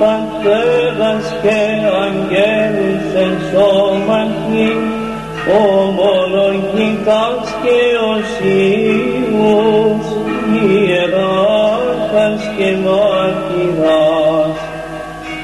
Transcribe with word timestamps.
τους 0.00 0.08
του 0.08 0.12
άρχον 0.12 0.28
πατέρας 0.40 1.26
και 1.42 1.60
αγγέλους 2.04 3.06
εν 3.14 3.34
σώματι 3.52 4.70
ομολογητάς 5.58 7.46
και 7.62 7.78
οσίους 8.12 10.06
ιεράρχας 10.62 12.42
και 12.56 12.70
μάρτυρας. 12.84 14.56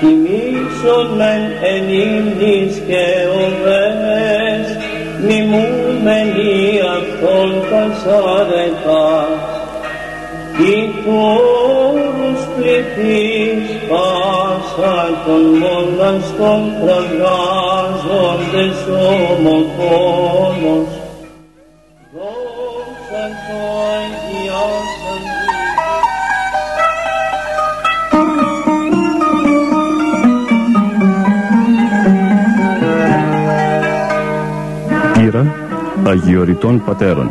Τιμήσον 0.01 1.07
μεν 1.17 1.43
εν 1.73 1.87
ύμνης 1.89 2.75
και 2.87 3.05
οβές 3.41 4.67
μιμούμενοι 5.21 6.81
αυτόν 6.97 7.51
πασάρετας 7.71 9.31
ή 10.59 10.77
όρους 11.09 11.36
πάσα 14.77 15.23
των 15.27 15.43
μοναστών 15.59 16.61
πραγάζοντες 16.81 18.79
ομοφόνος. 19.37 20.89
Δόξα 22.13 23.25
το 23.47 23.59
Αγιάσαν 23.93 25.25
Πύρα 35.15 35.45
Αγιοριτών 36.07 36.83
Πατέρων 36.85 37.31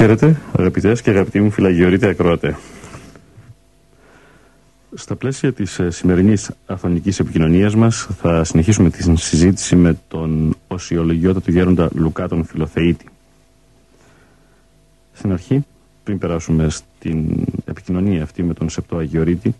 Χαίρετε, 0.00 0.40
αγαπητές 0.58 1.02
και 1.02 1.10
αγαπητοί 1.10 1.40
μου 1.40 1.50
φυλαγιορείτε 1.50 2.08
ακροατέ. 2.08 2.56
Στα 4.94 5.16
πλαίσια 5.16 5.52
της 5.52 5.78
ε, 5.78 5.90
σημερινής 5.90 6.50
αθωνικής 6.66 7.18
επικοινωνίας 7.18 7.74
μας 7.74 8.08
θα 8.20 8.44
συνεχίσουμε 8.44 8.90
τη 8.90 9.16
συζήτηση 9.16 9.76
με 9.76 9.98
τον 10.08 10.56
οσιολογιότατο 10.68 11.50
γέροντα 11.50 11.88
Λουκά 11.94 12.28
τον 12.28 12.44
Φιλοθεήτη. 12.44 13.04
Στην 15.12 15.32
αρχή, 15.32 15.64
πριν 16.04 16.18
περάσουμε 16.18 16.68
στην 16.70 17.46
επικοινωνία 17.64 18.22
αυτή 18.22 18.42
με 18.42 18.54
τον 18.54 18.68
Σεπτό 18.68 18.96
Αγιορείτη, 18.96 19.54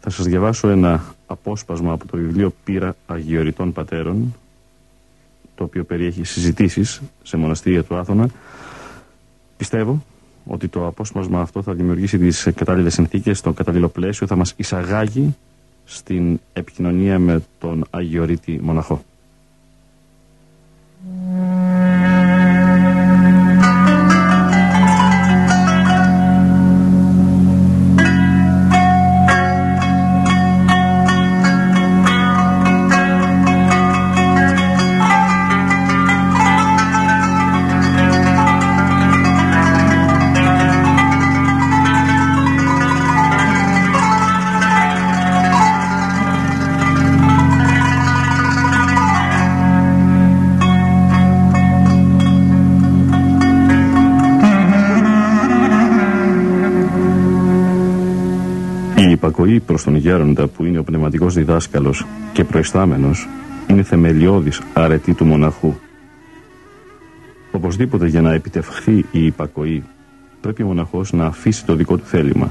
θα 0.00 0.10
σας 0.10 0.26
διαβάσω 0.26 0.68
ένα 0.68 1.14
απόσπασμα 1.26 1.92
από 1.92 2.06
το 2.06 2.16
βιβλίο 2.16 2.54
Πύρα 2.64 2.96
Αγιοριτών 3.06 3.72
Πατέρων, 3.72 4.34
το 5.54 5.64
οποίο 5.64 5.84
περιέχει 5.84 6.24
συζητήσεις 6.24 7.00
σε 7.22 7.36
μοναστήρια 7.36 7.82
του 7.82 7.96
Άθωνα. 7.96 8.28
Πιστεύω 9.62 10.04
ότι 10.46 10.68
το 10.68 10.86
απόσπασμα 10.86 11.40
αυτό 11.40 11.62
θα 11.62 11.72
δημιουργήσει 11.72 12.18
τις 12.18 12.48
κατάλληλες 12.54 12.94
συνθήκες, 12.94 13.40
το 13.40 13.52
κατάλληλο 13.52 13.88
πλαίσιο, 13.88 14.26
θα 14.26 14.36
μας 14.36 14.54
εισαγάγει 14.56 15.36
στην 15.84 16.40
επικοινωνία 16.52 17.18
με 17.18 17.42
τον 17.58 17.84
Αγιορείτη 17.90 18.60
Μοναχό. 18.62 19.02
Η 59.42 59.54
υπακοή 59.54 59.66
προς 59.66 59.84
τον 59.84 59.94
γέροντα 59.94 60.46
που 60.46 60.64
είναι 60.64 60.78
ο 60.78 60.84
πνευματικός 60.84 61.34
διδάσκαλος 61.34 62.06
και 62.32 62.44
προϊστάμενος 62.44 63.28
είναι 63.68 63.82
θεμελιώδης 63.82 64.60
αρετή 64.74 65.14
του 65.14 65.24
μοναχού. 65.24 65.74
Οπωσδήποτε 67.52 68.06
για 68.06 68.20
να 68.20 68.32
επιτευχθεί 68.32 69.04
η 69.10 69.24
υπακοή 69.26 69.84
πρέπει 70.40 70.62
ο 70.62 70.66
μοναχός 70.66 71.12
να 71.12 71.26
αφήσει 71.26 71.64
το 71.64 71.74
δικό 71.74 71.96
του 71.96 72.04
θέλημα. 72.04 72.50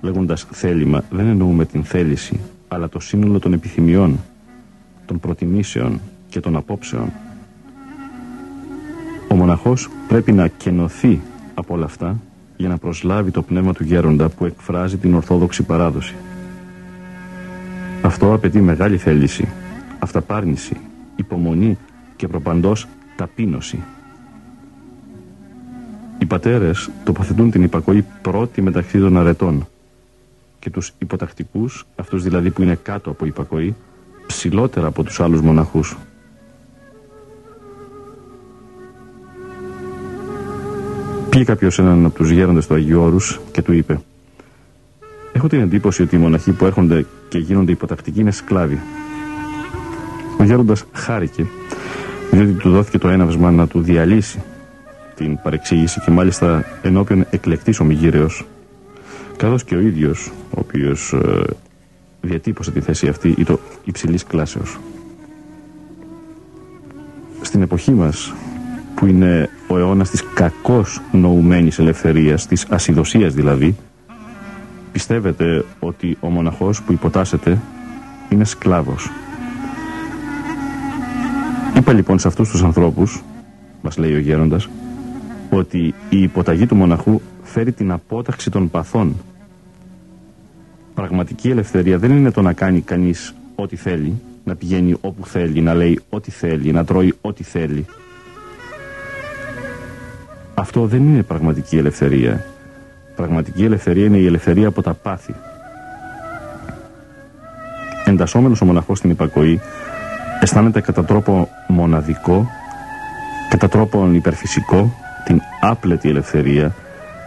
Λέγοντας 0.00 0.46
θέλημα 0.50 1.04
δεν 1.10 1.26
εννοούμε 1.26 1.64
την 1.64 1.84
θέληση 1.84 2.40
αλλά 2.68 2.88
το 2.88 3.00
σύνολο 3.00 3.38
των 3.38 3.52
επιθυμιών, 3.52 4.18
των 5.06 5.20
προτιμήσεων 5.20 6.00
και 6.28 6.40
των 6.40 6.56
απόψεων. 6.56 7.12
Ο 9.28 9.34
μοναχός 9.34 9.90
πρέπει 10.08 10.32
να 10.32 10.48
κενωθεί 10.48 11.20
από 11.54 11.74
όλα 11.74 11.84
αυτά 11.84 12.20
για 12.60 12.68
να 12.68 12.78
προσλάβει 12.78 13.30
το 13.30 13.42
πνεύμα 13.42 13.72
του 13.72 13.84
γέροντα 13.84 14.28
που 14.28 14.44
εκφράζει 14.44 14.96
την 14.96 15.14
ορθόδοξη 15.14 15.62
παράδοση. 15.62 16.14
Αυτό 18.02 18.32
απαιτεί 18.32 18.60
μεγάλη 18.60 18.96
θέληση, 18.96 19.48
αυταπάρνηση, 19.98 20.76
υπομονή 21.16 21.78
και 22.16 22.28
προπαντός 22.28 22.86
ταπείνωση. 23.16 23.82
Οι 26.18 26.26
πατέρες 26.26 26.90
τοποθετούν 27.04 27.50
την 27.50 27.62
υπακοή 27.62 28.04
πρώτη 28.22 28.62
μεταξύ 28.62 28.98
των 28.98 29.16
αρετών 29.16 29.66
και 30.58 30.70
τους 30.70 30.92
υποτακτικούς, 30.98 31.86
αυτούς 31.96 32.22
δηλαδή 32.22 32.50
που 32.50 32.62
είναι 32.62 32.78
κάτω 32.82 33.10
από 33.10 33.26
υπακοή, 33.26 33.74
ψηλότερα 34.26 34.86
από 34.86 35.02
τους 35.02 35.20
άλλους 35.20 35.40
μοναχούς. 35.40 35.96
Πήγε 41.30 41.44
κάποιος 41.44 41.78
έναν 41.78 42.04
από 42.04 42.14
τους 42.14 42.30
γέροντες 42.30 42.66
του 42.66 42.74
Αγίου 42.74 43.00
Όρους 43.00 43.40
και 43.52 43.62
του 43.62 43.72
είπε 43.72 44.00
Έχω 45.32 45.48
την 45.48 45.60
εντύπωση 45.60 46.02
ότι 46.02 46.16
οι 46.16 46.18
μοναχοί 46.18 46.52
που 46.52 46.64
έρχονται 46.64 47.06
και 47.28 47.38
γίνονται 47.38 47.72
υποτακτικοί 47.72 48.20
είναι 48.20 48.30
σκλάβοι. 48.30 48.80
Ο 50.38 50.44
γέροντας 50.44 50.84
χάρηκε 50.92 51.46
διότι 52.30 52.52
του 52.52 52.70
δόθηκε 52.70 52.98
το 52.98 53.08
έναυσμα 53.08 53.50
να 53.50 53.66
του 53.66 53.80
διαλύσει 53.80 54.42
την 55.14 55.38
παρεξήγηση 55.42 56.00
και 56.00 56.10
μάλιστα 56.10 56.64
ενώπιον 56.82 57.26
εκλεκτής 57.30 57.80
ομιγύρεως 57.80 58.46
καθώς 59.36 59.64
και 59.64 59.74
ο 59.74 59.80
ίδιος 59.80 60.32
ο 60.50 60.60
οποίος 60.60 61.12
ε, 61.12 61.42
διατύπωσε 62.20 62.70
τη 62.70 62.80
θέση 62.80 63.08
αυτή 63.08 63.34
ή 63.38 63.44
το 63.44 63.58
υψηλής 63.84 64.24
κλάσεως. 64.24 64.78
Στην 67.40 67.62
εποχή 67.62 67.92
μας 67.92 68.34
που 69.00 69.06
είναι 69.06 69.48
ο 69.68 69.78
αιώνας 69.78 70.10
της 70.10 70.24
κακώς 70.34 71.00
νοουμένης 71.12 71.78
ελευθερίας, 71.78 72.46
της 72.46 72.66
ασυδοσίας 72.68 73.34
δηλαδή, 73.34 73.76
πιστεύετε 74.92 75.64
ότι 75.78 76.16
ο 76.20 76.28
μοναχός 76.28 76.82
που 76.82 76.92
υποτάσσεται 76.92 77.58
είναι 78.28 78.44
σκλάβος. 78.44 79.10
Είπα 81.76 81.92
λοιπόν 81.92 82.18
σε 82.18 82.28
αυτούς 82.28 82.50
τους 82.50 82.62
ανθρώπους, 82.62 83.22
μας 83.82 83.98
λέει 83.98 84.14
ο 84.14 84.18
γέροντας, 84.18 84.68
ότι 85.50 85.94
η 86.08 86.22
υποταγή 86.22 86.66
του 86.66 86.76
μοναχού 86.76 87.20
φέρει 87.42 87.72
την 87.72 87.92
απόταξη 87.92 88.50
των 88.50 88.70
παθών. 88.70 89.16
Πραγματική 90.94 91.50
ελευθερία 91.50 91.98
δεν 91.98 92.10
είναι 92.10 92.30
το 92.30 92.42
να 92.42 92.52
κάνει 92.52 92.80
κανείς 92.80 93.34
ό,τι 93.54 93.76
θέλει, 93.76 94.20
να 94.44 94.54
πηγαίνει 94.54 94.94
όπου 95.00 95.26
θέλει, 95.26 95.60
να 95.60 95.74
λέει 95.74 96.00
ό,τι 96.08 96.30
θέλει, 96.30 96.72
να 96.72 96.84
τρώει 96.84 97.14
ό,τι 97.20 97.42
θέλει. 97.42 97.86
Αυτό 100.60 100.86
δεν 100.86 101.02
είναι 101.02 101.22
πραγματική 101.22 101.76
ελευθερία. 101.76 102.44
πραγματική 103.16 103.64
ελευθερία 103.64 104.04
είναι 104.04 104.16
η 104.16 104.26
ελευθερία 104.26 104.68
από 104.68 104.82
τα 104.82 104.94
πάθη. 104.94 105.34
Εντασσόμενος 108.04 108.60
ο 108.60 108.64
μοναχός 108.64 108.98
στην 108.98 109.10
υπακοή 109.10 109.60
αισθάνεται 110.40 110.80
κατά 110.80 111.04
τρόπο 111.04 111.48
μοναδικό, 111.66 112.46
κατά 113.48 113.68
τρόπο 113.68 114.10
υπερφυσικό, 114.12 114.94
την 115.24 115.40
άπλετη 115.60 116.08
ελευθερία, 116.08 116.74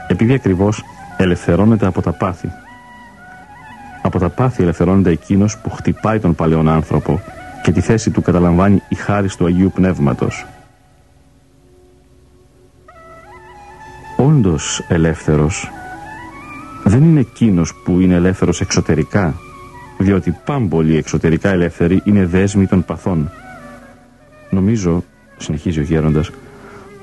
επειδή 0.07 0.33
ακριβώς 0.33 0.83
ελευθερώνεται 1.17 1.85
από 1.85 2.01
τα 2.01 2.11
πάθη. 2.11 2.51
Από 4.01 4.19
τα 4.19 4.29
πάθη 4.29 4.61
ελευθερώνεται 4.63 5.09
εκείνος 5.09 5.57
που 5.57 5.69
χτυπάει 5.69 6.19
τον 6.19 6.35
παλαιόν 6.35 6.69
άνθρωπο 6.69 7.21
και 7.63 7.71
τη 7.71 7.81
θέση 7.81 8.11
του 8.11 8.21
καταλαμβάνει 8.21 8.81
η 8.89 8.95
χάρη 8.95 9.27
του 9.27 9.45
Αγίου 9.45 9.71
Πνεύματος. 9.75 10.45
Όντως 14.33 14.85
ελεύθερος 14.87 15.71
δεν 16.83 17.03
είναι 17.03 17.19
εκείνος 17.19 17.73
που 17.83 17.99
είναι 17.99 18.13
ελεύθερος 18.15 18.61
εξωτερικά, 18.61 19.35
διότι 19.97 20.37
πάμπολοι 20.45 20.97
εξωτερικά 20.97 21.49
ελεύθεροι 21.49 22.01
είναι 22.05 22.25
δέσμοι 22.25 22.67
των 22.67 22.85
παθών. 22.85 23.31
Νομίζω, 24.49 25.03
συνεχίζει 25.37 25.79
ο 25.79 25.83
γέροντας, 25.83 26.31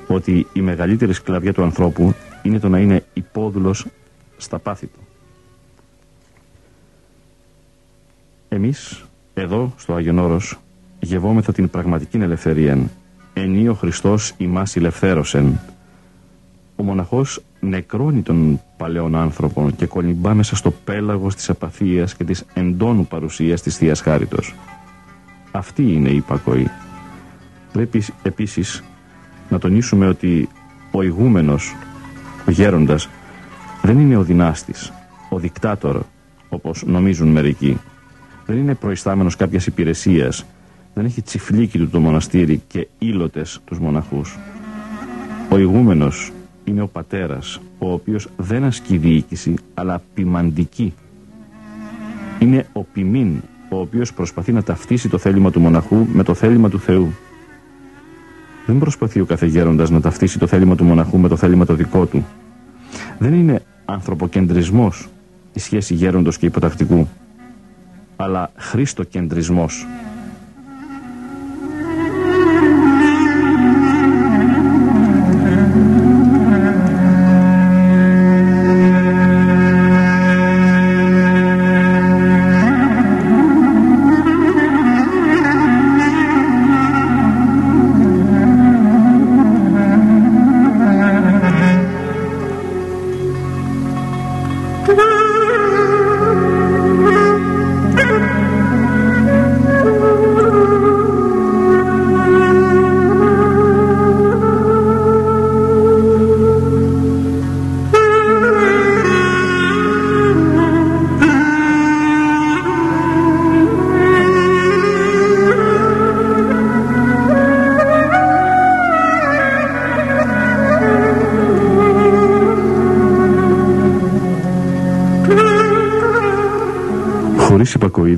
ότι 0.07 0.47
η 0.53 0.61
μεγαλύτερη 0.61 1.13
σκλαβιά 1.13 1.53
του 1.53 1.63
ανθρώπου 1.63 2.13
είναι 2.41 2.59
το 2.59 2.69
να 2.69 2.79
είναι 2.79 3.05
υπόδουλος 3.13 3.85
στα 4.37 4.59
πάθη 4.59 4.85
του. 4.85 4.99
Εμείς, 8.49 9.05
εδώ, 9.33 9.73
στο 9.77 9.93
Άγιον 9.93 10.19
Όρος, 10.19 10.59
γευόμεθα 10.99 11.51
την 11.51 11.69
πραγματική 11.69 12.17
ελευθερία. 12.17 12.77
Ενή 13.33 13.67
ο 13.67 13.73
Χριστός 13.73 14.33
ημάς 14.37 14.75
ελευθέρωσεν. 14.75 15.59
Ο 16.81 16.83
μοναχός 16.83 17.43
νεκρώνει 17.59 18.21
τον 18.21 18.61
παλαιόν 18.77 19.15
άνθρωπο 19.15 19.69
και 19.77 19.85
κολυμπά 19.85 20.33
μέσα 20.33 20.55
στο 20.55 20.71
πέλαγος 20.71 21.35
της 21.35 21.49
απαθίας 21.49 22.15
και 22.15 22.23
της 22.23 22.45
εντόνου 22.53 23.07
παρουσίας 23.07 23.61
της 23.61 23.77
Θείας 23.77 24.01
Χάριτος. 24.01 24.55
Αυτή 25.51 25.93
είναι 25.93 26.09
η 26.09 26.15
υπακοή. 26.15 26.67
Πρέπει 27.71 28.03
επίσης 28.23 28.83
να 29.49 29.59
τονίσουμε 29.59 30.07
ότι 30.07 30.49
ο 30.91 31.01
ηγούμενος, 31.01 31.75
ο 32.47 32.51
γέροντας, 32.51 33.09
δεν 33.81 33.99
είναι 33.99 34.17
ο 34.17 34.23
δυνάστης, 34.23 34.93
ο 35.29 35.39
δικτάτορ, 35.39 36.01
όπως 36.49 36.83
νομίζουν 36.85 37.27
μερικοί. 37.27 37.77
Δεν 38.45 38.57
είναι 38.57 38.75
προϊστάμενος 38.75 39.35
κάποιας 39.35 39.65
υπηρεσίας, 39.65 40.45
δεν 40.93 41.05
έχει 41.05 41.21
τσιφλίκι 41.21 41.77
του 41.77 41.89
το 41.89 41.99
μοναστήρι 41.99 42.61
και 42.67 42.87
ήλωτες 42.97 43.59
τους 43.65 43.79
μοναχούς. 43.79 44.37
Ο 45.49 45.57
ηγούμενος 45.57 46.31
είναι 46.63 46.81
ο 46.81 46.87
πατέρας, 46.87 47.59
ο 47.79 47.91
οποίος 47.93 48.27
δεν 48.37 48.63
ασκεί 48.63 48.97
διοίκηση, 48.97 49.55
αλλά 49.73 50.01
ποιμαντική. 50.13 50.93
Είναι 52.39 52.65
ο 52.73 52.83
ποιμήν, 52.83 53.41
ο 53.69 53.79
οποίος 53.79 54.13
προσπαθεί 54.13 54.51
να 54.51 54.63
ταυτίσει 54.63 55.09
το 55.09 55.17
θέλημα 55.17 55.51
του 55.51 55.59
μοναχού 55.59 56.07
με 56.13 56.23
το 56.23 56.33
θέλημα 56.33 56.69
του 56.69 56.79
Θεού. 56.79 57.13
Δεν 58.65 58.77
προσπαθεί 58.79 59.19
ο 59.19 59.25
κάθε 59.25 59.45
γέροντας 59.45 59.89
να 59.89 60.01
ταυτίσει 60.01 60.39
το 60.39 60.47
θέλημα 60.47 60.75
του 60.75 60.83
μοναχού 60.83 61.17
με 61.17 61.27
το 61.27 61.35
θέλημα 61.35 61.65
το 61.65 61.73
δικό 61.73 62.05
του. 62.05 62.25
Δεν 63.19 63.33
είναι 63.33 63.61
ανθρωποκεντρισμός 63.85 65.09
η 65.53 65.59
σχέση 65.59 65.93
γέροντος 65.93 66.37
και 66.37 66.45
υποτακτικού, 66.45 67.07
αλλά 68.15 68.51
χριστοκεντρισμός. 68.55 69.87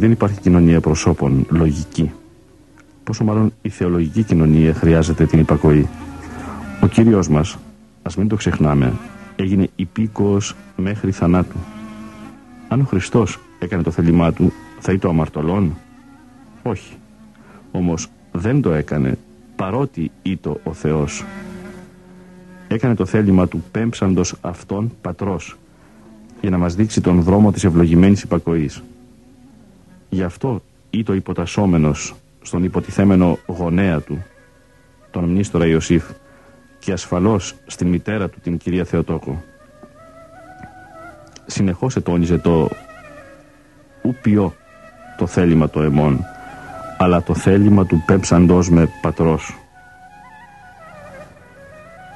Δεν 0.04 0.12
υπάρχει 0.12 0.40
κοινωνία 0.40 0.82
προσώπων 0.82 1.46
λογική. 1.50 2.12
Πόσο 3.04 3.24
μάλλον 3.24 3.54
η 3.62 3.70
θεολογική 3.70 4.24
κοινωνία 4.24 4.74
χρειάζεται 4.74 5.26
την 5.26 5.40
υπακοή. 5.40 5.88
Ο 6.82 6.88
Κύριος 6.88 7.28
μας, 7.30 7.58
ας 8.04 8.16
μην 8.16 8.28
το 8.28 8.36
ξεχνάμε, 8.36 8.94
έγινε 9.36 9.70
υπήκοος 9.76 10.56
μέχρι 10.76 11.12
θανάτου. 11.12 11.58
Αν 12.68 12.80
ο 12.80 12.84
Χριστός 12.84 13.40
έκανε 13.60 13.84
το 13.84 13.92
θέλημά 13.92 14.34
του, 14.34 14.54
θα 14.80 14.92
ήταν 14.92 15.10
ο 15.10 15.14
αμαρτωλών; 15.14 15.76
Όχι. 16.64 16.94
Όμως 17.72 18.08
δεν 18.32 18.62
το 18.62 18.72
έκανε, 18.72 19.18
παρότι 19.56 20.12
ήτο 20.22 20.60
ο 20.64 20.74
Θεός. 20.74 21.24
Έκανε 22.68 22.96
το 22.96 23.06
θέλημα 23.06 23.48
του 23.48 23.64
πέμψαντος 23.72 24.36
αυτόν 24.42 24.92
πατρός, 25.02 25.58
για 26.42 26.50
να 26.50 26.58
μας 26.58 26.76
δείξει 26.76 27.02
τον 27.02 27.22
δρόμο 27.22 27.52
της 27.52 27.64
ευλογημένης 27.64 28.22
υπακοής. 28.22 28.84
Γι' 30.14 30.24
αυτό 30.24 30.62
ή 30.90 31.04
το 31.04 31.14
υποτασσόμενος 31.14 32.14
στον 32.42 32.64
υποτιθέμενο 32.64 33.38
γονέα 33.46 34.00
του, 34.00 34.24
τον 35.12 35.24
μνήστορα 35.24 35.66
Ιωσήφ, 35.66 36.04
και 36.80 36.92
ασφαλώς 36.92 37.56
στην 37.66 37.88
μητέρα 37.88 38.30
του 38.30 38.40
την 38.40 38.58
κυρία 38.58 38.84
Θεοτόκο. 38.84 39.44
Συνεχώς 41.46 41.96
ετώνιζε 41.96 42.38
το 42.38 42.70
ουπιό 44.02 44.54
το 45.18 45.28
θέλημα 45.28 45.70
το 45.70 45.82
εμών, 45.82 46.20
αλλά 46.98 47.24
το 47.24 47.36
θέλημα 47.36 47.86
του 47.86 48.04
πέμψαντός 48.06 48.70
με 48.70 48.90
πατρός. 49.02 49.58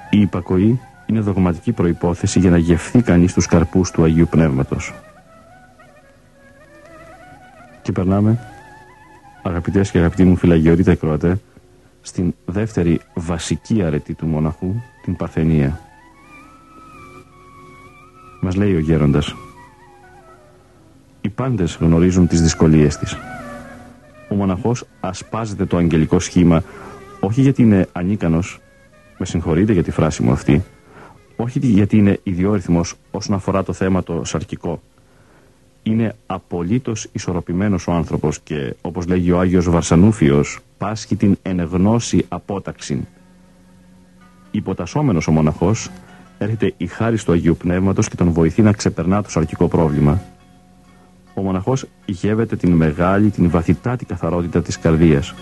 Η 0.10 0.20
υπακοή 0.22 0.80
είναι 1.06 1.20
δογματική 1.20 1.72
προϋπόθεση 1.72 2.40
για 2.40 2.50
να 2.50 2.58
γευθεί 2.58 3.02
κανείς 3.02 3.34
τους 3.34 3.46
καρπούς 3.46 3.92
του 3.92 4.04
Αγίου 4.04 4.28
Πνεύματος. 4.30 4.94
Και 7.88 7.94
περνάμε, 7.94 8.40
αγαπητές 9.44 9.92
και 9.92 9.98
αγαπητοί 9.98 10.24
μου 10.24 10.36
φυλαγιορείτε 10.36 10.96
Κροατέ, 10.96 11.40
στην 12.02 12.34
δεύτερη 12.46 13.00
βασική 13.14 13.84
αρετή 13.84 14.14
του 14.14 14.26
μοναχού, 14.26 14.74
την 15.04 15.16
Παρθενία. 15.16 15.80
Μας 18.42 18.56
λέει 18.56 18.76
ο 18.76 18.80
γέροντας, 18.80 19.36
οι 21.22 21.30
πάντες 21.30 21.78
γνωρίζουν 21.82 22.28
τις 22.28 22.42
δυσκολίες 22.42 22.98
της. 22.98 23.18
Ο 24.30 24.36
μοναχός 24.36 24.84
ασπάζεται 25.00 25.66
το 25.66 25.78
αγγελικό 25.78 26.20
σχήμα, 26.20 26.64
όχι 27.20 27.42
γιατί 27.42 27.62
είναι 27.62 27.88
ανίκανος, 27.92 28.60
με 29.18 29.26
συγχωρείτε 29.26 29.74
για 29.74 29.84
τη 29.84 29.92
φράση 29.92 30.24
μου 30.24 30.32
αυτή, 30.32 30.64
όχι 31.36 31.60
γιατί 31.60 31.98
είναι 31.98 32.20
ιδιόρυθμος 32.24 32.96
όσον 33.12 33.36
αφορά 33.36 33.64
το 33.64 33.74
θέμα 33.74 34.04
το 34.04 34.24
σαρκικό, 34.24 34.82
είναι 35.88 36.16
απολύτως 36.26 37.08
ισορροπημένος 37.12 37.88
ο 37.88 37.92
άνθρωπος 37.92 38.40
και 38.40 38.76
όπως 38.82 39.08
λέγει 39.08 39.32
ο 39.32 39.40
Άγιος 39.40 39.70
Βαρσανούφιος 39.70 40.60
πάσχει 40.78 41.16
την 41.16 41.38
ενεγνώση 41.42 42.26
απόταξη. 42.28 43.08
Υποτασσόμενος 44.52 45.28
ο 45.28 45.32
μοναχός 45.32 45.90
έρχεται 46.38 46.74
η 46.78 46.88
χάρη 46.88 47.18
του 47.18 47.32
Αγίου 47.32 47.58
Πνεύματος 47.58 48.08
και 48.08 48.16
τον 48.16 48.32
βοηθεί 48.32 48.62
να 48.62 48.72
ξεπερνά 48.72 49.24
το 49.24 49.30
σαρκικό 49.30 49.68
πρόβλημα. 49.68 50.22
Ο 51.34 51.42
μοναχός 51.42 51.86
γεύεται 52.06 52.56
την 52.56 52.72
μεγάλη, 52.72 53.30
την 53.30 53.50
βαθυτάτη 53.50 54.06
καθαρότητα 54.06 54.62
της 54.62 54.80
καρδίας. 54.80 55.34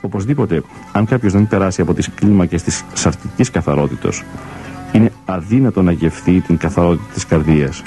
Οπωσδήποτε, 0.00 0.62
αν 0.92 1.06
κάποιος 1.06 1.32
δεν 1.32 1.48
περάσει 1.48 1.80
από 1.80 1.94
τις 1.94 2.10
κλίμακες 2.10 2.62
της 2.62 2.84
σαρκικής 2.92 3.50
καθαρότητος, 3.50 4.22
είναι 4.92 5.12
αδύνατο 5.24 5.82
να 5.82 5.92
γευθεί 5.92 6.40
την 6.40 6.56
καθαρότητα 6.56 7.12
της 7.14 7.26
καρδίας. 7.26 7.82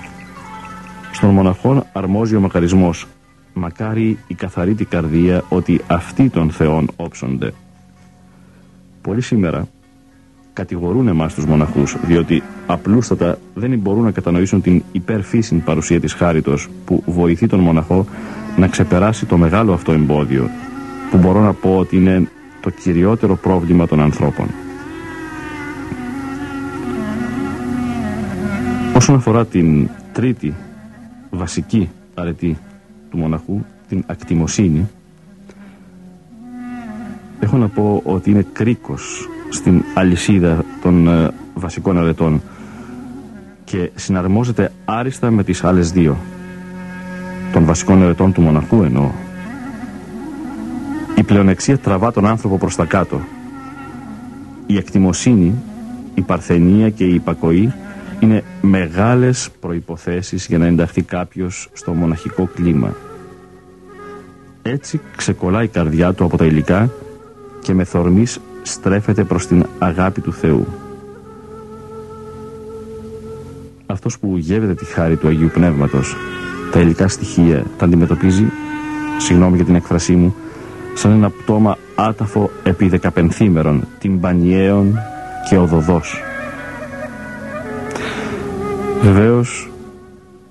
Στον 1.21 1.33
μοναχόν 1.33 1.83
αρμόζει 1.93 2.35
ο 2.35 2.39
μακαρισμός. 2.39 3.07
Μακάρι 3.53 4.17
η 4.27 4.33
καθαρή 4.33 4.73
την 4.73 4.87
καρδία 4.89 5.43
ότι 5.49 5.81
αυτοί 5.87 6.29
των 6.29 6.51
Θεών 6.51 6.89
όψονται. 6.95 7.53
Πολύ 9.01 9.21
σήμερα 9.21 9.67
κατηγορούν 10.53 11.07
εμάς 11.07 11.33
τους 11.33 11.45
μοναχούς 11.45 11.97
διότι 12.03 12.43
απλούστατα 12.67 13.37
δεν 13.53 13.79
μπορούν 13.79 14.03
να 14.03 14.11
κατανοήσουν 14.11 14.61
την 14.61 14.83
υπερφύσιν 14.91 15.63
παρουσία 15.63 15.99
της 15.99 16.13
χάριτος 16.13 16.69
που 16.85 17.03
βοηθεί 17.05 17.47
τον 17.47 17.59
μοναχό 17.59 18.05
να 18.57 18.67
ξεπεράσει 18.67 19.25
το 19.25 19.37
μεγάλο 19.37 19.73
αυτό 19.73 19.91
εμπόδιο 19.91 20.49
που 21.11 21.17
μπορώ 21.17 21.41
να 21.41 21.53
πω 21.53 21.77
ότι 21.77 21.95
είναι 21.95 22.27
το 22.61 22.69
κυριότερο 22.69 23.35
πρόβλημα 23.35 23.87
των 23.87 24.01
ανθρώπων. 24.01 24.47
Όσον 28.95 29.15
αφορά 29.15 29.45
την 29.45 29.89
τρίτη 30.13 30.53
βασική 31.31 31.89
αρετή 32.13 32.57
του 33.09 33.17
μοναχού, 33.17 33.61
την 33.87 34.03
ακτιμοσύνη, 34.05 34.89
έχω 37.39 37.57
να 37.57 37.67
πω 37.67 38.01
ότι 38.05 38.29
είναι 38.29 38.45
κρίκος 38.53 39.29
στην 39.49 39.83
αλυσίδα 39.93 40.65
των 40.81 41.07
ε, 41.07 41.29
βασικών 41.53 41.97
αρετών 41.97 42.41
και 43.63 43.91
συναρμόζεται 43.95 44.71
άριστα 44.85 45.31
με 45.31 45.43
τις 45.43 45.63
άλλες 45.63 45.91
δύο 45.91 46.17
των 47.53 47.65
βασικών 47.65 48.03
αρετών 48.03 48.33
του 48.33 48.41
μοναχού 48.41 48.83
εννοώ. 48.83 49.11
Η 51.15 51.23
πλεονεξία 51.23 51.77
τραβά 51.77 52.11
τον 52.11 52.25
άνθρωπο 52.25 52.57
προς 52.57 52.75
τα 52.75 52.85
κάτω. 52.85 53.21
Η 54.65 54.77
εκτιμοσύνη, 54.77 55.53
η 56.13 56.21
παρθενία 56.21 56.89
και 56.89 57.03
η 57.03 57.13
υπακοή 57.13 57.73
είναι 58.21 58.43
μεγάλες 58.61 59.49
προϋποθέσεις 59.59 60.45
για 60.45 60.57
να 60.57 60.65
ενταχθεί 60.65 61.01
κάποιος 61.01 61.69
στο 61.73 61.93
μοναχικό 61.93 62.49
κλίμα. 62.55 62.95
Έτσι 64.61 65.01
ξεκολλάει 65.15 65.65
η 65.65 65.67
καρδιά 65.67 66.13
του 66.13 66.23
από 66.23 66.37
τα 66.37 66.45
υλικά 66.45 66.89
και 67.61 67.73
με 67.73 67.83
θορμής 67.83 68.39
στρέφεται 68.61 69.23
προς 69.23 69.47
την 69.47 69.65
αγάπη 69.79 70.21
του 70.21 70.33
Θεού. 70.33 70.67
Αυτός 73.85 74.19
που 74.19 74.37
γεύεται 74.37 74.73
τη 74.73 74.85
χάρη 74.85 75.15
του 75.15 75.27
Αγίου 75.27 75.49
Πνεύματος, 75.53 76.15
τα 76.71 76.79
υλικά 76.79 77.07
στοιχεία 77.07 77.65
τα 77.77 77.85
αντιμετωπίζει, 77.85 78.45
συγγνώμη 79.17 79.55
για 79.55 79.65
την 79.65 79.75
έκφρασή 79.75 80.15
μου, 80.15 80.35
σαν 80.93 81.11
ένα 81.11 81.29
πτώμα 81.29 81.77
άταφο 81.95 82.49
επί 82.63 82.89
δεκαπενθήμερων, 82.89 83.87
τυμπανιαίων 83.99 84.99
και 85.49 85.57
οδοδός. 85.57 86.30
Βεβαίως 89.01 89.71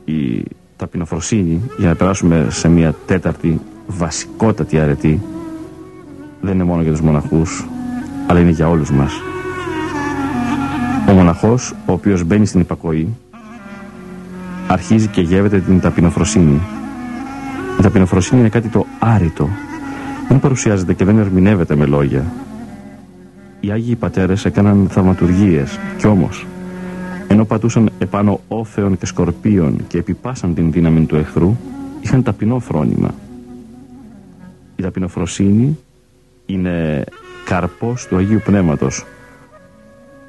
η 0.04 0.42
ταπεινοφροσύνη, 0.76 1.60
για 1.78 1.88
να 1.88 1.94
περάσουμε 1.94 2.46
σε 2.48 2.68
μια 2.68 2.94
τέταρτη 3.06 3.60
βασικότατη 3.86 4.78
αρετή, 4.78 5.20
δεν 6.40 6.54
είναι 6.54 6.64
μόνο 6.64 6.82
για 6.82 6.90
τους 6.90 7.00
μοναχούς, 7.00 7.66
αλλά 8.26 8.40
είναι 8.40 8.50
για 8.50 8.68
όλους 8.68 8.90
μας. 8.90 9.12
Ο 11.08 11.12
μοναχός, 11.12 11.74
ο 11.86 11.92
οποίος 11.92 12.24
μπαίνει 12.24 12.46
στην 12.46 12.60
υπακοή, 12.60 13.08
αρχίζει 14.66 15.06
και 15.06 15.20
γεύεται 15.20 15.58
την 15.58 15.80
ταπεινοφροσύνη. 15.80 16.60
Η 17.78 17.82
ταπεινοφροσύνη 17.82 18.40
είναι 18.40 18.48
κάτι 18.48 18.68
το 18.68 18.86
άρρητο. 18.98 19.48
Δεν 20.28 20.40
παρουσιάζεται 20.40 20.94
και 20.94 21.04
δεν 21.04 21.18
ερμηνεύεται 21.18 21.76
με 21.76 21.86
λόγια. 21.86 22.24
Οι 23.60 23.70
Άγιοι 23.70 23.94
Πατέρες 23.94 24.44
έκαναν 24.44 24.88
θαυματουργίες 24.90 25.78
κι 25.98 26.06
όμως 26.06 26.46
ενώ 27.32 27.44
πατούσαν 27.44 27.90
επάνω 27.98 28.40
όφεων 28.48 28.98
και 28.98 29.06
σκορπίων 29.06 29.86
και 29.88 29.98
επιπάσαν 29.98 30.54
την 30.54 30.72
δύναμη 30.72 31.04
του 31.04 31.16
εχθρού, 31.16 31.56
είχαν 32.00 32.22
ταπεινό 32.22 32.58
φρόνημα. 32.58 33.14
Η 34.76 34.82
ταπεινοφροσύνη 34.82 35.78
είναι 36.46 37.04
καρπός 37.44 38.06
του 38.06 38.16
Αγίου 38.16 38.40
Πνεύματος, 38.44 39.04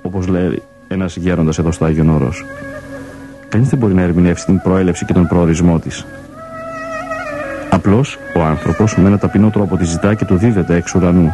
όπως 0.02 0.28
λέει 0.28 0.62
ένας 0.88 1.18
γέροντας 1.18 1.58
εδώ 1.58 1.72
στο 1.72 1.86
Άγιον 1.86 2.10
Όρος. 2.10 2.46
Κανείς 3.50 3.70
δεν 3.70 3.80
μπορεί 3.80 3.94
να 3.94 4.02
ερμηνεύσει 4.02 4.46
την 4.46 4.62
προέλευση 4.62 5.06
και 5.06 5.14
τον 5.14 5.28
προορισμό 5.28 5.80
της. 5.80 6.06
Απλώς 7.70 8.18
ο 8.36 8.42
άνθρωπος 8.42 8.98
με 8.98 9.08
ένα 9.08 9.18
ταπεινό 9.18 9.50
τρόπο 9.50 9.78
τη 9.78 9.86
ζητά 9.86 10.14
και 10.14 10.26
του 10.26 10.38
δίδεται 10.38 10.76
εξ 10.76 10.96
ουρανού. 10.96 11.34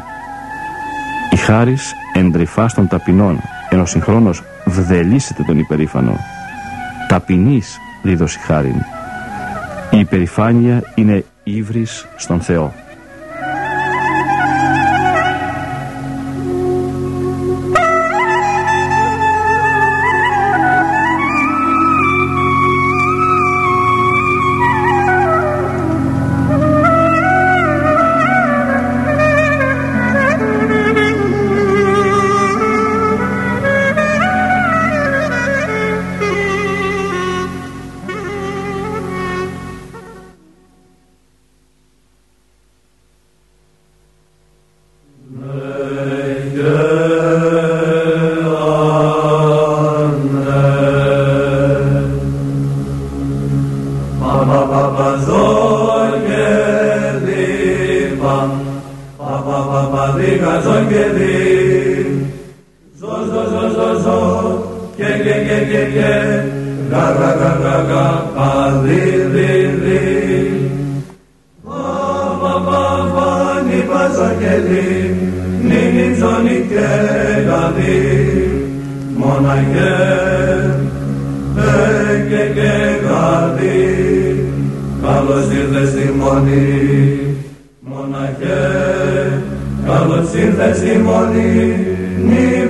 Η 1.32 1.36
χάρις 1.36 1.94
εντρυφά 2.14 2.70
των 2.76 2.88
ταπεινών, 2.88 3.40
ενώ 3.70 3.86
συγχρόνως 3.86 4.44
βδελίσετε 4.68 5.44
τον 5.44 5.60
υπερήφανο. 5.60 6.18
Ταπεινής 7.08 7.78
δίδωση 8.04 8.40
χάριν. 8.40 8.76
Η 9.92 10.00
υπερηφάνεια 10.00 10.92
είναι 10.96 11.26
ύβρις 11.44 12.08
στον 12.16 12.42
Θεό. 12.42 12.74
καλοτσίδες 89.88 90.82
η 90.82 90.98
μονή 90.98 91.60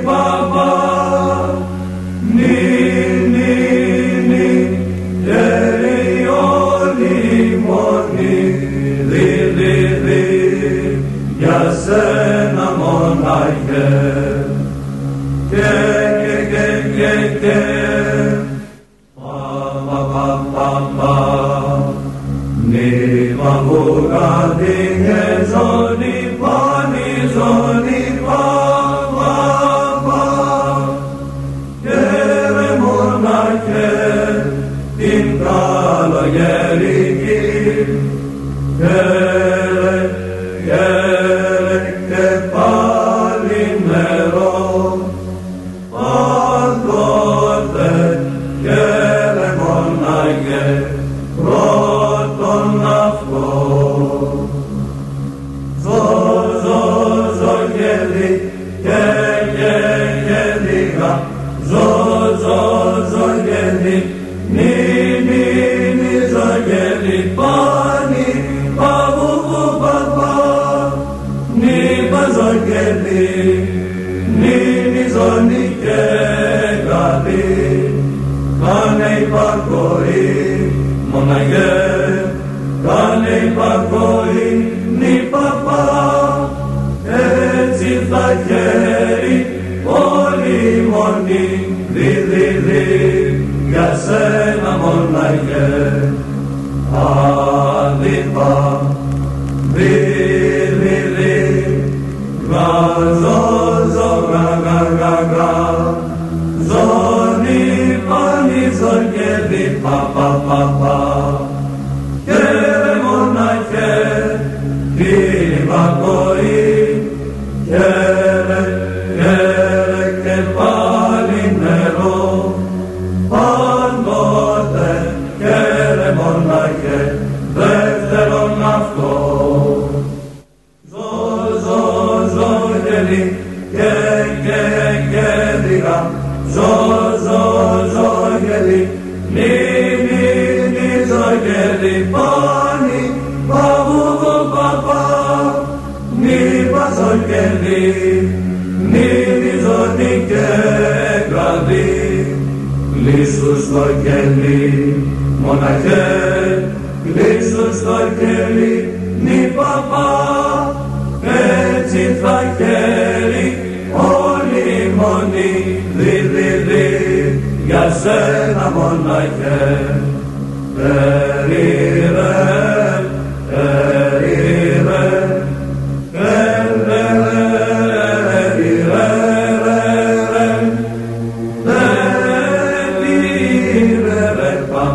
παπά 0.03 0.71
νι 2.35 2.57
νι 3.31 3.53
νι 4.27 4.49
τελειώνει 5.25 7.15
μονή 7.67 8.37
για 11.39 11.59
σένα 11.83 12.67
μονάχε 12.77 13.87
και 15.49 15.69
και 16.21 16.65
και 16.95 17.11
και 17.39 17.57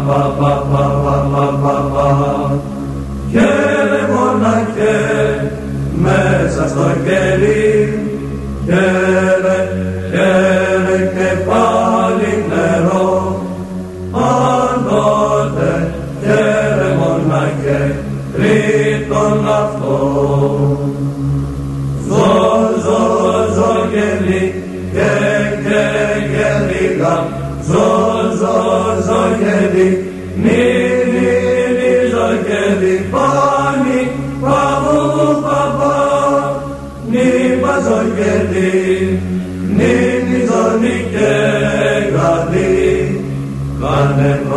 ba 0.06 0.18
ba 0.40 0.50
ba 0.72 0.91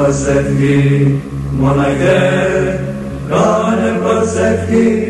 bahsetti, 0.05 1.17
Mona 1.57 1.89
gel, 1.97 2.77
gane 3.29 3.91
bahsetti. 4.05 5.04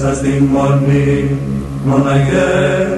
μέσα 0.00 0.14
στη 0.14 0.48
μονή 0.52 1.30
μοναχέ 1.84 2.88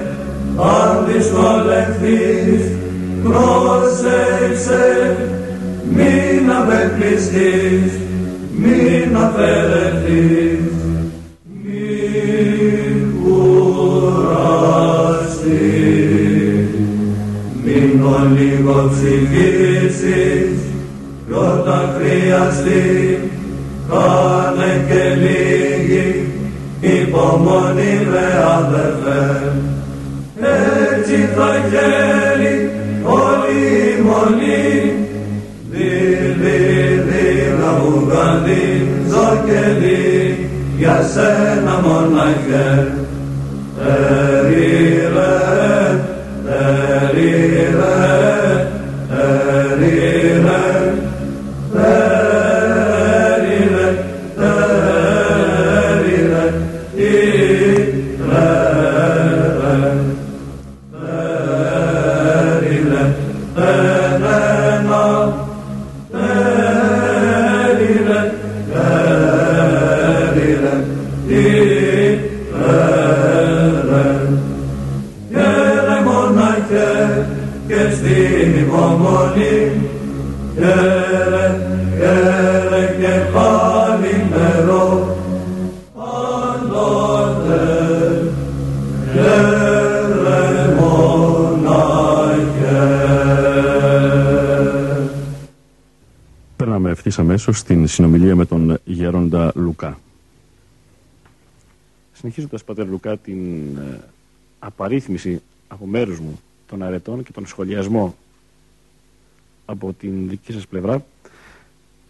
αν 0.57 1.05
δυσκολευτείς 1.07 2.63
πρόσεξε 3.23 5.15
μην 5.95 6.51
απεκπληστείς 6.51 7.91
μην 8.57 9.17
αφαιρεθείς 9.17 10.59
μην 11.63 12.95
κουραστείς 13.23 14.81
μην 17.63 17.89
ολιγοψυχήσεις 18.03 20.57
κι 21.27 21.33
όταν 21.33 21.83
χρειαστεί 21.97 22.83
κάνε 23.89 24.71
και 24.87 25.01
λίγο 25.21 25.40
υπομονή 27.21 28.07
με 28.11 28.27
αδερφέ. 28.57 29.41
Έτσι 30.91 31.29
θα 31.35 31.49
γέλει 31.69 32.69
όλη 33.03 33.57
η 33.89 34.01
μολή, 34.01 35.07
δειλή 35.71 37.01
δειλα 37.07 37.81
ουγαλή, 37.85 38.87
ζωκελή, 39.09 40.49
για 40.77 41.09
σένα 41.13 41.79
μοναχέ. 41.83 43.00
Συνεχίζοντα, 102.21 102.57
Πατέρ 102.65 102.87
Λουκά, 102.87 103.17
την 103.17 103.77
ε, 103.77 103.99
απαρίθμηση 104.59 105.41
από 105.67 105.85
μέρους 105.85 106.19
μου 106.19 106.39
των 106.67 106.83
αρετών 106.83 107.23
και 107.23 107.31
τον 107.31 107.45
σχολιασμό 107.45 108.15
από 109.65 109.93
την 109.93 110.29
δική 110.29 110.51
σας 110.51 110.67
πλευρά, 110.67 111.05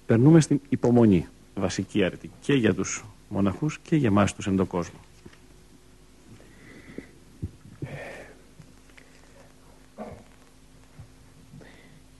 περνούμε 0.06 0.42
στην 0.42 0.60
υπομονή, 0.70 1.28
βασική 1.56 2.04
αρετή, 2.04 2.30
και 2.42 2.54
για 2.54 2.74
τους 2.74 3.06
μοναχούς 3.30 3.80
και 3.84 3.96
για 3.96 4.08
εμάς 4.08 4.36
τους 4.36 4.48
εν 4.48 4.68
κόσμο. 4.68 5.00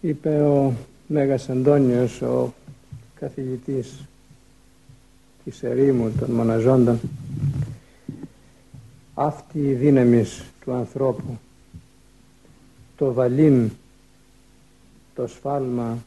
Είπε 0.02 0.42
ο 0.42 0.74
Μέγας 1.08 1.50
Αντώνιος, 1.50 2.22
ο 2.22 2.54
καθηγητής 3.20 4.06
της 5.44 5.64
ερήμου 5.64 6.12
των 6.20 6.32
μοναζόντων, 6.32 7.00
αυτή 9.26 9.60
η 9.60 9.74
δύναμη 9.74 10.26
του 10.62 10.74
ανθρώπου, 10.74 11.38
το 12.98 13.14
βαλίν, 13.14 13.72
το 15.16 15.28
σφάλμα 15.28 15.98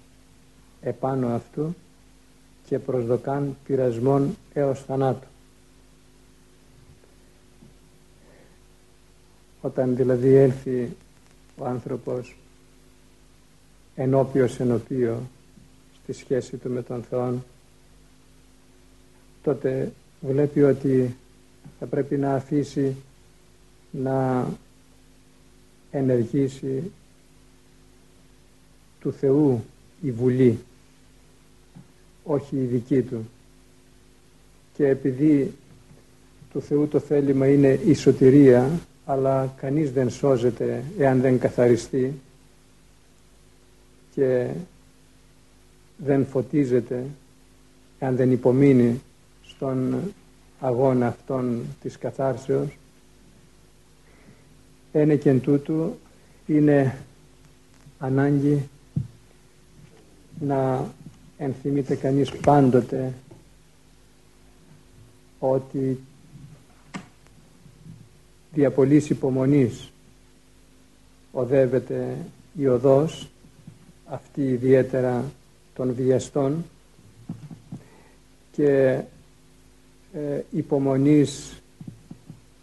επάνω 0.81 1.29
αυτού 1.29 1.75
και 2.67 2.79
προσδοκάν 2.79 3.57
πειρασμών 3.67 4.37
έως 4.55 4.85
θανάτου. 4.85 5.27
Όταν 9.61 9.97
δηλαδή 9.97 10.35
έλθει 10.35 10.97
ο 11.59 11.65
άνθρωπος 11.65 12.37
ενώπιος 13.95 14.61
ενωπίο 14.61 15.23
στη 16.03 16.13
σχέση 16.13 16.57
του 16.57 16.71
με 16.71 16.83
τον 16.83 17.03
Θεό 17.03 17.43
τότε 19.43 19.93
βλέπει 20.21 20.63
ότι 20.63 21.17
θα 21.79 21.87
πρέπει 21.87 22.17
να 22.17 22.35
αφήσει 22.35 22.97
να 23.91 24.47
ενεργήσει 25.91 26.91
του 29.01 29.13
Θεού 29.13 29.65
η 30.03 30.11
Βουλή 30.11 30.59
όχι 32.25 32.57
η 32.57 32.65
δική 32.65 33.03
του. 33.03 33.29
Και 34.77 34.87
επειδή 34.89 35.55
του 36.53 36.63
Θεού 36.63 36.89
το 36.89 36.99
θέλημα 36.99 37.49
είναι 37.49 37.81
η 37.85 37.95
σωτηρία 37.95 38.71
αλλά 39.07 39.55
κανείς 39.57 39.93
δεν 39.93 40.11
σώζεται 40.11 40.85
εάν 40.99 41.21
δεν 41.21 41.39
καθαριστεί 41.39 42.13
και 44.15 44.49
δεν 45.97 46.27
φωτίζεται 46.27 47.05
εάν 47.99 48.17
δεν 48.17 48.33
υπομείνει 48.33 49.01
στον 49.47 50.01
αγώνα 50.65 51.07
αυτών 51.07 51.63
της 51.83 51.99
καθάρσεως. 51.99 52.79
Είναι 54.93 55.17
και 55.17 55.31
εν 55.31 55.41
τούτου 55.41 55.99
είναι 56.47 56.99
ανάγκη 57.99 58.69
να 60.41 60.87
ενθυμείται 61.39 61.95
κανείς 61.95 62.31
πάντοτε 62.31 63.13
ότι 65.39 66.01
διαπολής 68.53 69.11
υπομονής 69.11 69.91
οδεύεται 71.33 72.17
η 72.59 72.67
οδός 72.67 73.29
αυτή 74.07 74.43
ιδιαίτερα 74.43 75.25
των 75.75 75.95
βιαστών 75.95 76.65
και 78.53 78.69
ε, 78.89 79.05
υπομονής 80.51 81.63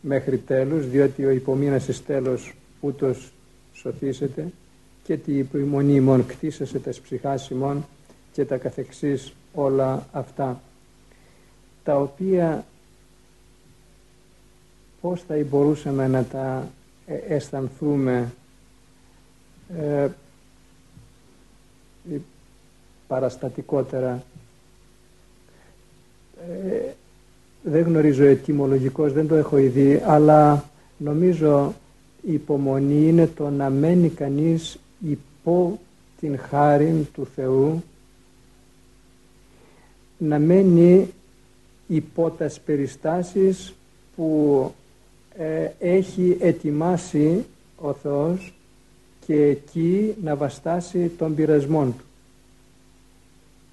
μέχρι 0.02 0.38
τέλους 0.38 0.88
διότι 0.88 1.26
ο 1.26 1.30
υπομείνας 1.30 1.88
εις 1.88 2.06
τέλος 2.06 2.54
ούτως 2.80 3.32
σωθήσετε 3.74 4.52
και 5.04 5.18
τη 5.18 5.38
υπομονή 5.38 5.94
ημών 5.94 6.26
κτίσασε 6.26 6.80
τα 6.80 6.92
ψυχάς 7.04 7.50
ημών 7.50 7.86
και 8.32 8.46
τα 8.46 8.58
καθεξής 8.58 9.34
όλα 9.54 10.08
αυτά 10.12 10.62
τα 11.84 11.98
οποία 11.98 12.66
πώς 15.02 15.22
θα 15.28 15.36
μπορούσαμε 15.50 16.08
να 16.08 16.24
τα 16.24 16.70
ε, 17.06 17.16
αισθανθούμε. 17.16 18.32
Ε, 19.78 20.08
παραστατικότερα 23.08 24.24
ε, 26.50 26.81
δεν 27.64 27.84
γνωρίζω 27.84 28.24
ετοιμολογικός, 28.24 29.14
δεν 29.14 29.28
το 29.28 29.36
έχω 29.36 29.58
δει, 29.58 30.02
αλλά 30.06 30.70
νομίζω 30.98 31.74
η 32.22 32.34
υπομονή 32.34 33.08
είναι 33.08 33.28
το 33.28 33.50
να 33.50 33.70
μένει 33.70 34.10
κανείς 34.10 34.80
υπό 35.08 35.80
την 36.20 36.40
χάρη 36.40 37.08
του 37.14 37.28
Θεού, 37.36 37.84
να 40.18 40.40
μένει 40.40 41.08
υπό 41.88 42.30
τας 42.30 42.60
περιστάσεις 42.60 43.74
που 44.16 44.72
ε, 45.38 45.70
έχει 45.80 46.38
ετοιμάσει 46.40 47.46
ο 47.78 47.94
Θεός 47.94 48.54
και 49.26 49.44
εκεί 49.44 50.14
να 50.24 50.36
βαστάσει 50.36 51.12
τον 51.18 51.36
πειρασμόν 51.36 51.96
του, 51.98 52.04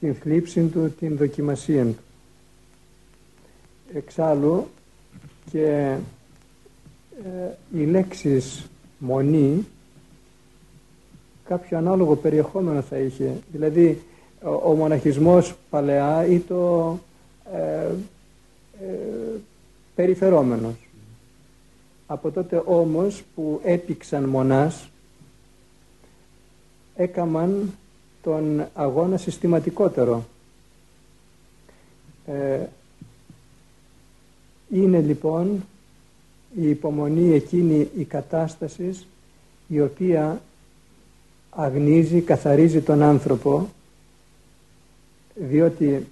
την 0.00 0.14
θλίψη 0.14 0.60
του, 0.62 0.94
την 0.98 1.16
δοκιμασία 1.16 1.84
του. 1.84 2.07
Εξάλλου 3.94 4.68
και 5.50 5.96
ε, 7.24 7.78
οι 7.78 7.84
λέξεις 7.84 8.66
μονή 8.98 9.66
κάποιο 11.44 11.78
ανάλογο 11.78 12.16
περιεχόμενο 12.16 12.82
θα 12.82 12.96
είχε. 12.98 13.32
Δηλαδή 13.52 14.02
ο, 14.42 14.70
ο 14.70 14.74
μοναχισμός 14.74 15.54
παλαιά 15.70 16.26
ή 16.26 16.38
το 16.38 16.98
ε, 17.52 17.86
ε, 18.80 19.40
περιφερόμενος. 19.94 20.88
Από 22.06 22.30
τότε 22.30 22.62
όμως 22.64 23.22
που 23.34 23.60
έπηξαν 23.64 24.24
μονάς 24.24 24.88
έκαμαν 26.96 27.72
τον 28.22 28.66
αγώνα 28.74 29.16
συστηματικότερο. 29.16 30.24
Ε, 32.26 32.60
είναι 34.70 35.00
λοιπόν 35.00 35.64
η 36.60 36.68
υπομονή 36.68 37.34
εκείνη 37.34 37.88
η 37.98 38.04
κατάστασης 38.04 39.06
η 39.68 39.80
οποία 39.80 40.42
αγνίζει, 41.50 42.20
καθαρίζει 42.20 42.80
τον 42.80 43.02
άνθρωπο 43.02 43.68
διότι 45.34 46.06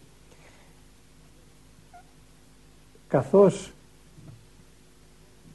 καθώς 3.09 3.73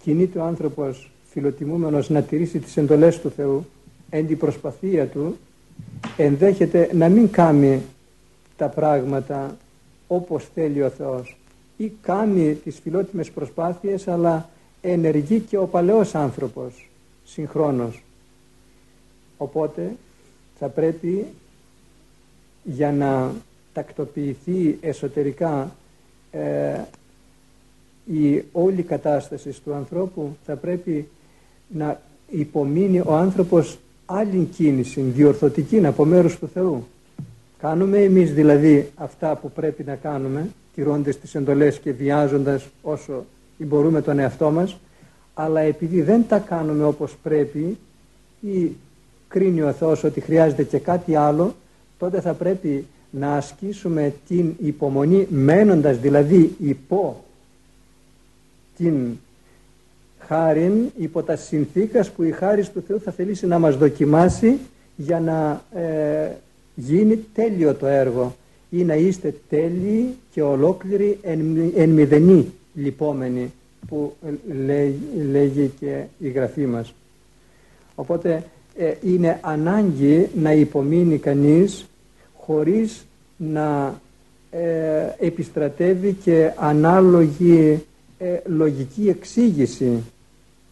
κινείται 0.03 0.39
ο 0.39 0.43
άνθρωπος 0.43 1.11
φιλοτιμούμενος 1.31 2.09
να 2.09 2.21
τηρήσει 2.21 2.59
τις 2.59 2.77
εντολές 2.77 3.19
του 3.19 3.29
Θεού 3.29 3.65
εν 4.09 4.27
την 4.27 4.37
προσπαθία 4.37 5.07
του 5.07 5.37
ενδέχεται 6.17 6.89
να 6.93 7.09
μην 7.09 7.31
κάνει 7.31 7.81
τα 8.57 8.67
πράγματα 8.67 9.57
όπως 10.07 10.49
θέλει 10.53 10.83
ο 10.83 10.89
Θεός 10.89 11.35
ή 11.81 11.91
κάνει 12.01 12.53
τις 12.53 12.79
φιλότιμες 12.79 13.31
προσπάθειες 13.31 14.07
αλλά 14.07 14.49
ενεργεί 14.81 15.39
και 15.39 15.57
ο 15.57 15.65
παλαιός 15.65 16.15
άνθρωπος 16.15 16.89
συγχρόνως. 17.23 18.03
Οπότε 19.37 19.95
θα 20.59 20.67
πρέπει 20.67 21.25
για 22.63 22.91
να 22.91 23.31
τακτοποιηθεί 23.73 24.77
εσωτερικά 24.81 25.75
ε, 26.31 26.79
η 28.05 28.43
όλη 28.51 28.81
κατάσταση 28.81 29.61
του 29.63 29.73
ανθρώπου 29.73 30.37
θα 30.45 30.55
πρέπει 30.55 31.07
να 31.67 32.01
υπομείνει 32.29 32.99
ο 32.99 33.13
άνθρωπος 33.13 33.79
άλλη 34.05 34.43
κίνηση, 34.43 35.01
διορθωτική 35.01 35.85
από 35.85 36.05
μέρους 36.05 36.39
του 36.39 36.47
Θεού. 36.53 36.87
Κάνουμε 37.59 37.97
εμείς 37.97 38.33
δηλαδή 38.33 38.91
αυτά 38.95 39.35
που 39.35 39.51
πρέπει 39.51 39.83
να 39.83 39.95
κάνουμε 39.95 40.49
τηρώντας 40.75 41.17
τις 41.17 41.35
εντολές 41.35 41.79
και 41.79 41.91
βιάζοντας 41.91 42.67
όσο 42.81 43.25
μπορούμε 43.57 44.01
τον 44.01 44.19
εαυτό 44.19 44.51
μας, 44.51 44.77
αλλά 45.33 45.59
επειδή 45.59 46.01
δεν 46.01 46.25
τα 46.27 46.39
κάνουμε 46.39 46.83
όπως 46.83 47.15
πρέπει 47.23 47.77
ή 48.41 48.71
κρίνει 49.27 49.61
ο 49.61 49.71
Θεός 49.71 50.03
ότι 50.03 50.19
χρειάζεται 50.19 50.63
και 50.63 50.77
κάτι 50.77 51.15
άλλο, 51.15 51.55
τότε 51.97 52.21
θα 52.21 52.33
πρέπει 52.33 52.85
να 53.09 53.33
ασκήσουμε 53.33 54.13
την 54.27 54.53
υπομονή 54.63 55.27
μένοντας 55.29 55.97
δηλαδή 55.97 56.55
υπό 56.59 57.23
την 58.77 59.17
χάριν, 60.19 60.73
υπό 60.97 61.23
τα 61.23 61.35
συνθήκας 61.35 62.11
που 62.11 62.23
η 62.23 62.31
χάρις 62.31 62.71
του 62.71 62.83
Θεού 62.87 62.99
θα 62.99 63.11
θελήσει 63.11 63.47
να 63.47 63.59
μας 63.59 63.77
δοκιμάσει 63.77 64.59
για 64.95 65.19
να 65.19 65.61
ε, 65.81 66.31
γίνει 66.75 67.25
τέλειο 67.33 67.73
το 67.73 67.85
έργο 67.87 68.35
ή 68.73 68.83
να 68.83 68.95
είστε 68.95 69.33
τέλειοι 69.49 70.15
και 70.31 70.41
ολόκληροι 70.41 71.17
εν, 71.21 71.71
εν 71.75 71.89
μηδενή 71.89 72.51
λυπόμενοι 72.73 73.51
που 73.87 74.13
λέγει, 75.31 75.71
και 75.79 76.03
η 76.19 76.29
γραφή 76.29 76.65
μας. 76.65 76.93
Οπότε 77.95 78.43
ε, 78.77 78.93
είναι 79.03 79.39
ανάγκη 79.41 80.29
να 80.35 80.53
υπομείνει 80.53 81.17
κανείς 81.17 81.85
χωρίς 82.33 83.05
να 83.37 83.99
ε, 84.51 85.07
επιστρατεύει 85.19 86.13
και 86.13 86.51
ανάλογη 86.55 87.83
ε, 88.17 88.39
λογική 88.45 89.09
εξήγηση 89.09 90.03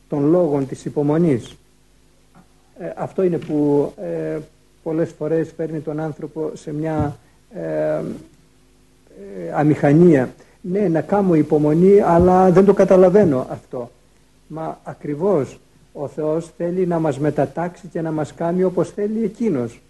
των 0.09 0.29
λόγων 0.29 0.67
της 0.67 0.85
υπομονής. 0.85 1.55
Ε, 2.79 2.93
αυτό 2.97 3.23
είναι 3.23 3.37
που 3.37 3.91
ε, 4.01 4.37
πολλές 4.83 5.09
φορές 5.17 5.53
φέρνει 5.55 5.79
τον 5.79 5.99
άνθρωπο 5.99 6.51
σε 6.53 6.73
μια 6.73 7.17
αμηχανία. 9.53 10.29
Ναι, 10.61 10.87
να 10.87 11.01
κάνω 11.01 11.35
υπομονή, 11.35 11.99
αλλά 11.99 12.51
δεν 12.51 12.65
το 12.65 12.73
καταλαβαίνω 12.73 13.47
αυτό. 13.49 13.91
Μα 14.47 14.79
ακριβώς 14.83 15.59
ο 15.93 16.07
Θεός 16.07 16.51
θέλει 16.57 16.87
να 16.87 16.99
μας 16.99 17.19
μετατάξει 17.19 17.87
και 17.87 18.01
να 18.01 18.11
μας 18.11 18.33
κάνει 18.33 18.63
όπως 18.63 18.89
θέλει 18.89 19.23
Εκείνος. 19.23 19.81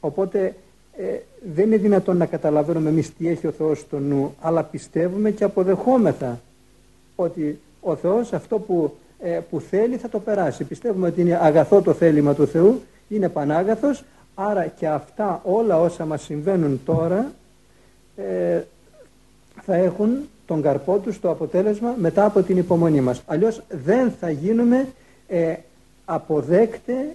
Οπότε 0.00 0.54
ε, 0.96 1.04
δεν 1.54 1.66
είναι 1.66 1.76
δυνατόν 1.76 2.16
να 2.16 2.26
καταλαβαίνουμε 2.26 2.88
εμείς 2.88 3.14
τι 3.14 3.28
έχει 3.28 3.46
ο 3.46 3.50
Θεός 3.50 3.78
στο 3.78 3.98
νου, 3.98 4.34
αλλά 4.40 4.62
πιστεύουμε 4.62 5.30
και 5.30 5.44
αποδεχόμεθα 5.44 6.40
ότι 7.16 7.60
ο 7.80 7.96
Θεός 7.96 8.32
αυτό 8.32 8.58
που, 8.58 8.96
ε, 9.18 9.40
που 9.50 9.60
θέλει 9.60 9.96
θα 9.96 10.08
το 10.08 10.18
περάσει. 10.18 10.64
Πιστεύουμε 10.64 11.06
ότι 11.06 11.20
είναι 11.20 11.38
αγαθό 11.42 11.82
το 11.82 11.92
θέλημα 11.92 12.34
του 12.34 12.46
Θεού, 12.46 12.80
είναι 13.08 13.28
πανάγαθος, 13.28 14.04
άρα 14.40 14.66
και 14.66 14.88
αυτά 14.88 15.40
όλα 15.44 15.80
όσα 15.80 16.04
μας 16.04 16.22
συμβαίνουν 16.22 16.80
τώρα 16.84 17.32
ε, 18.16 18.60
θα 19.62 19.74
έχουν 19.74 20.10
τον 20.46 20.62
καρπό 20.62 20.98
τους 20.98 21.20
το 21.20 21.30
αποτέλεσμα 21.30 21.94
μετά 21.98 22.24
από 22.24 22.42
την 22.42 22.56
υπομονή 22.56 23.00
μας. 23.00 23.22
Αλλιώς 23.26 23.62
δεν 23.84 24.12
θα 24.20 24.30
γίνουμε 24.30 24.88
ε, 25.28 25.54
αποδέκτε 26.04 27.14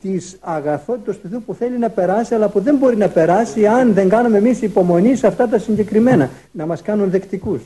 της 0.00 0.36
αγαθότητας 0.40 1.18
του 1.18 1.28
Θεού 1.28 1.42
που 1.42 1.54
θέλει 1.54 1.78
να 1.78 1.88
περάσει 1.88 2.34
αλλά 2.34 2.48
που 2.48 2.60
δεν 2.60 2.76
μπορεί 2.76 2.96
να 2.96 3.08
περάσει 3.08 3.66
αν 3.66 3.92
δεν 3.92 4.08
κάνουμε 4.08 4.38
εμείς 4.38 4.62
υπομονή 4.62 5.16
σε 5.16 5.26
αυτά 5.26 5.48
τα 5.48 5.58
συγκεκριμένα 5.58 6.30
να 6.52 6.66
μας 6.66 6.82
κάνουν 6.82 7.10
δεκτικούς. 7.10 7.62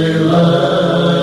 Τον 0.00 1.19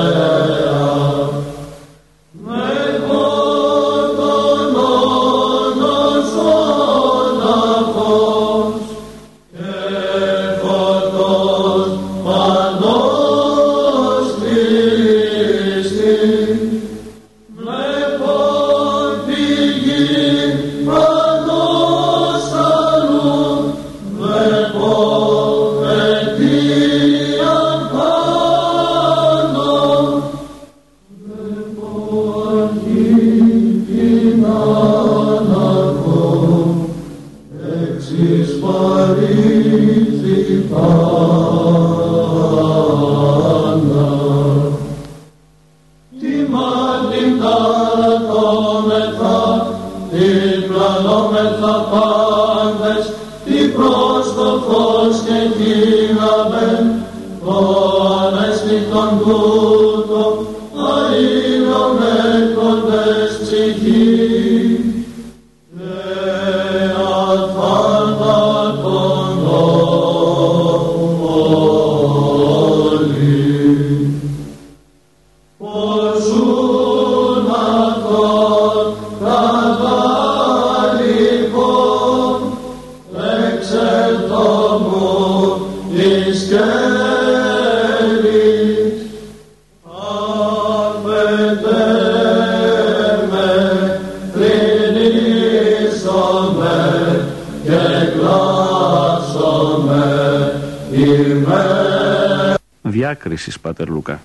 Διάκρισης, 102.81 103.59
Πάτερ 103.59 103.89
Λούκα. 103.89 104.21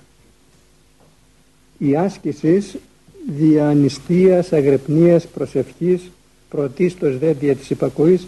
Η 1.77 1.95
άσκησης 1.95 2.75
διανυστίας, 3.37 4.53
αγρυπνίας, 4.53 5.27
προσευχής, 5.27 6.01
πρωτίστως 6.49 7.17
δε 7.17 7.33
δια 7.33 7.55
της 7.55 7.69
υπακοής, 7.69 8.27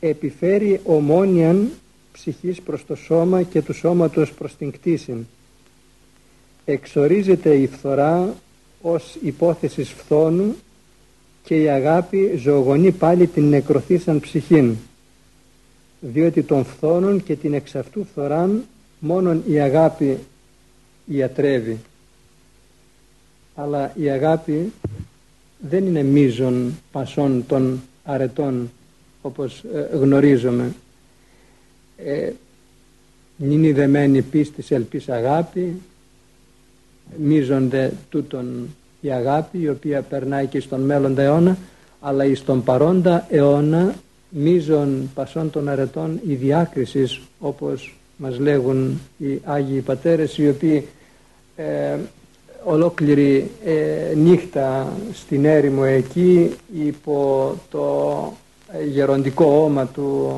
επιφέρει 0.00 0.80
ομόνιαν 0.84 1.70
ψυχής 2.12 2.60
προς 2.60 2.86
το 2.86 2.94
σώμα 2.94 3.42
και 3.42 3.62
του 3.62 3.72
σώματος 3.72 4.32
προς 4.32 4.56
την 4.56 4.70
κτήση 4.70 5.26
Εξορίζεται 6.68 7.54
η 7.54 7.66
φθορά 7.66 8.34
ως 8.82 9.16
υπόθεση 9.22 9.84
φθόνου 9.84 10.56
και 11.42 11.62
η 11.62 11.68
αγάπη 11.68 12.36
ζωογονεί 12.36 12.90
πάλι 12.90 13.26
την 13.26 13.48
νεκροθήσαν 13.48 14.20
ψυχήν 14.20 14.76
διότι 16.00 16.42
των 16.42 16.64
φθόνων 16.64 17.22
και 17.24 17.36
την 17.36 17.54
εξ 17.54 17.74
αυτού 17.74 18.04
φθοράν 18.04 18.64
μόνον 18.98 19.42
η 19.48 19.60
αγάπη 19.60 20.18
ιατρεύει. 21.06 21.78
Αλλά 23.54 23.92
η 23.94 24.10
αγάπη 24.10 24.72
δεν 25.58 25.86
είναι 25.86 26.02
μίζων 26.02 26.78
πασών 26.92 27.44
των 27.46 27.82
αρετών 28.04 28.70
όπως 29.22 29.64
ε, 29.74 29.96
γνωρίζουμε. 29.96 30.74
Ε, 31.96 32.30
είναι 33.38 33.72
δεμένη 33.72 34.22
πίστης 34.22 34.70
ελπίς 34.70 35.08
αγάπη 35.08 35.80
μίζονται 37.18 37.92
τούτον 38.08 38.68
η 39.00 39.10
αγάπη 39.10 39.58
η 39.60 39.68
οποία 39.68 40.02
περνάει 40.02 40.46
και 40.46 40.60
στον 40.60 40.80
μέλλοντα 40.80 41.22
αιώνα 41.22 41.56
αλλά 42.00 42.24
εις 42.24 42.44
τον 42.44 42.62
παρόντα 42.62 43.26
αιώνα 43.30 43.94
μίζων 44.28 45.10
πασών 45.14 45.50
των 45.50 45.68
αρετών 45.68 46.20
η 46.26 46.34
διάκρισης 46.34 47.20
όπως 47.40 47.96
μας 48.16 48.38
λέγουν 48.38 49.00
οι 49.18 49.40
Άγιοι 49.44 49.80
Πατέρες 49.80 50.38
οι 50.38 50.48
οποίοι 50.48 50.86
ε, 51.56 51.96
ολόκληρη 52.64 53.50
ε, 53.64 54.14
νύχτα 54.14 54.92
στην 55.12 55.44
έρημο 55.44 55.82
εκεί 55.86 56.50
υπό 56.86 57.54
το 57.70 58.32
γεροντικό 58.92 59.44
όμα 59.44 59.86
του 59.86 60.30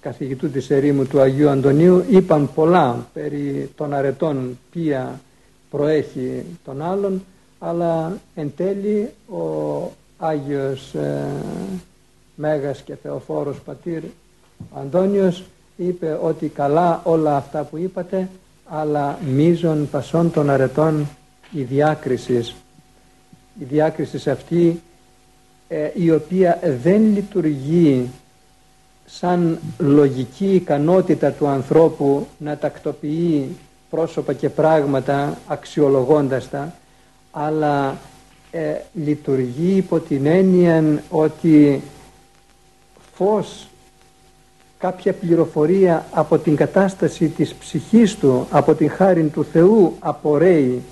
καθηγητού 0.00 0.50
της 0.50 0.70
ερήμου 0.70 1.06
του 1.06 1.20
Αγίου 1.20 1.48
Αντωνίου 1.48 2.04
είπαν 2.10 2.50
πολλά 2.54 3.06
περί 3.12 3.70
των 3.76 3.94
αρετών 3.94 4.58
ποια 4.72 5.20
προέχει 5.70 6.44
των 6.64 6.82
άλλων 6.82 7.24
αλλά 7.58 8.16
εν 8.34 8.52
τέλει 8.56 9.10
ο 9.28 9.42
Άγιος 10.18 10.94
ε, 10.94 11.26
Μέγας 12.34 12.82
και 12.82 12.94
Θεοφόρος 13.02 13.60
Πατήρ 13.60 14.02
Αντώνιος 14.74 15.44
είπε 15.76 16.18
ότι 16.22 16.48
καλά 16.48 17.00
όλα 17.04 17.36
αυτά 17.36 17.62
που 17.62 17.76
είπατε 17.76 18.28
αλλά 18.64 19.18
μίζων 19.26 19.88
πασών 19.90 20.30
των 20.30 20.50
αρετών 20.50 21.08
η 21.52 21.62
διάκρισης. 21.62 22.54
Η 23.60 23.64
διάκρισης 23.64 24.26
αυτή 24.26 24.80
ε, 25.68 25.90
η 25.94 26.10
οποία 26.10 26.58
δεν 26.82 27.12
λειτουργεί 27.14 28.10
σαν 29.06 29.58
λογική 29.78 30.54
ικανότητα 30.54 31.30
του 31.30 31.46
ανθρώπου 31.46 32.26
να 32.38 32.56
τακτοποιεί 32.56 33.56
πρόσωπα 33.90 34.32
και 34.32 34.48
πράγματα 34.48 35.38
αξιολογώντας 35.46 36.50
τα 36.50 36.74
αλλά 37.30 37.96
ε, 38.50 38.74
λειτουργεί 38.92 39.76
υπό 39.76 39.98
την 39.98 40.26
έννοια 40.26 41.02
ότι 41.10 41.82
φως 43.14 43.68
κάποια 44.78 45.12
πληροφορία 45.12 46.06
από 46.10 46.38
την 46.38 46.56
κατάσταση 46.56 47.28
της 47.28 47.54
ψυχής 47.54 48.16
του, 48.16 48.46
από 48.50 48.74
την 48.74 48.90
χάρη 48.90 49.22
του 49.22 49.44
Θεού 49.44 49.96
απορρέει 49.98 50.82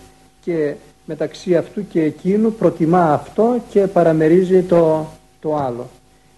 και 0.41 0.75
μεταξύ 1.05 1.57
αυτού 1.57 1.89
και 1.89 2.03
εκείνου 2.03 2.53
προτιμά 2.53 3.13
αυτό 3.13 3.61
και 3.71 3.87
παραμερίζει 3.87 4.63
το, 4.63 5.07
το 5.41 5.57
άλλο. 5.57 5.89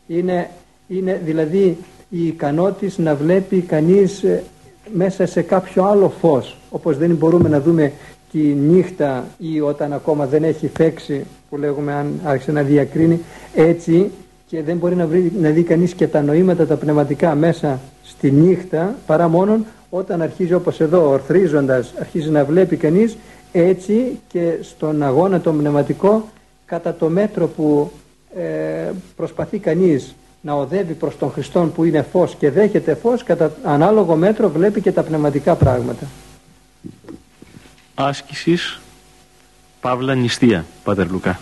Είναι, 0.07 0.51
είναι 0.89 1.21
δηλαδή 1.25 1.77
η 2.09 2.27
ικανότητα 2.27 3.03
να 3.03 3.15
βλέπει 3.15 3.61
κανείς 3.61 4.23
ε, 4.23 4.45
μέσα 4.93 5.27
σε 5.27 5.43
κάποιο 5.43 5.85
άλλο 5.85 6.13
φως 6.21 6.57
όπως 6.71 6.99
δεν 6.99 7.11
μπορούμε 7.11 7.49
να 7.49 7.61
δούμε 7.61 7.93
τη 8.33 8.39
νύχτα 8.39 9.27
ή 9.39 9.61
όταν 9.61 9.93
ακόμα 9.93 10.27
δεν 10.27 10.45
έχει 10.45 10.71
φέξει 10.77 11.25
που 11.51 11.57
λέγουμε 11.57 11.93
αν 11.93 12.21
άρχισε 12.25 12.53
να 12.53 12.63
διακρίνει 12.63 13.21
έτσι 13.55 14.11
και 14.47 14.63
δεν 14.63 14.77
μπορεί 14.77 14.95
να, 14.95 15.07
βρει, 15.07 15.33
να 15.41 15.51
δει 15.51 15.63
κανείς 15.63 15.95
και 15.95 16.07
τα 16.07 16.23
νοήματα 16.23 16.67
τα 16.67 16.77
πνευματικά 16.77 17.35
μέσα 17.35 17.81
στη 18.05 18.31
νύχτα 18.31 18.95
παρά 19.07 19.29
μόνον 19.29 19.65
όταν 19.91 20.23
αρχίζει 20.23 20.55
όπως 20.55 20.81
εδώ 20.81 21.09
ορθρίζοντας 21.09 21.93
αρχίζει 21.99 22.31
να 22.31 22.45
βλέπει 22.45 22.77
κανείς 22.77 23.17
έτσι 23.53 24.19
και 24.29 24.55
στον 24.61 25.03
αγώνα 25.03 25.41
το 25.41 25.53
πνευματικό 25.53 26.29
κατά 26.67 26.95
το 26.95 27.09
μέτρο 27.09 27.47
που 27.47 27.91
ε, 28.37 28.91
προσπαθεί 29.17 29.59
κανείς 29.59 30.15
να 30.47 30.55
οδεύει 30.55 30.93
προς 30.93 31.19
τον 31.19 31.31
Χριστόν 31.31 31.73
που 31.73 31.85
είναι 31.85 32.03
φως 32.03 32.35
και 32.35 32.51
δέχεται 32.51 32.95
φως 32.95 33.23
κατά 33.23 33.57
ανάλογο 33.63 34.17
μέτρο 34.17 34.51
βλέπει 34.51 34.81
και 34.81 34.93
τα 34.93 35.03
πνευματικά 35.03 35.55
πράγματα. 35.55 36.07
Άσκησης 37.95 38.81
Παύλα 39.81 40.15
Νηστεία, 40.15 40.65
Πάτερ 40.85 41.11
Λουκά. 41.11 41.41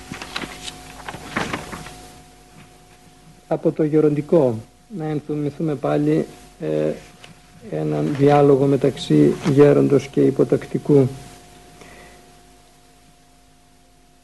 Από 3.48 3.72
το 3.72 3.82
γεροντικό 3.82 4.58
να 4.96 5.04
ενθυμηθούμε 5.04 5.74
πάλι 5.74 6.26
ε, 6.60 6.92
έναν 7.70 8.14
διάλογο 8.18 8.66
μεταξύ 8.66 9.34
γέροντος 9.50 10.06
και 10.06 10.20
υποτακτικού. 10.20 11.08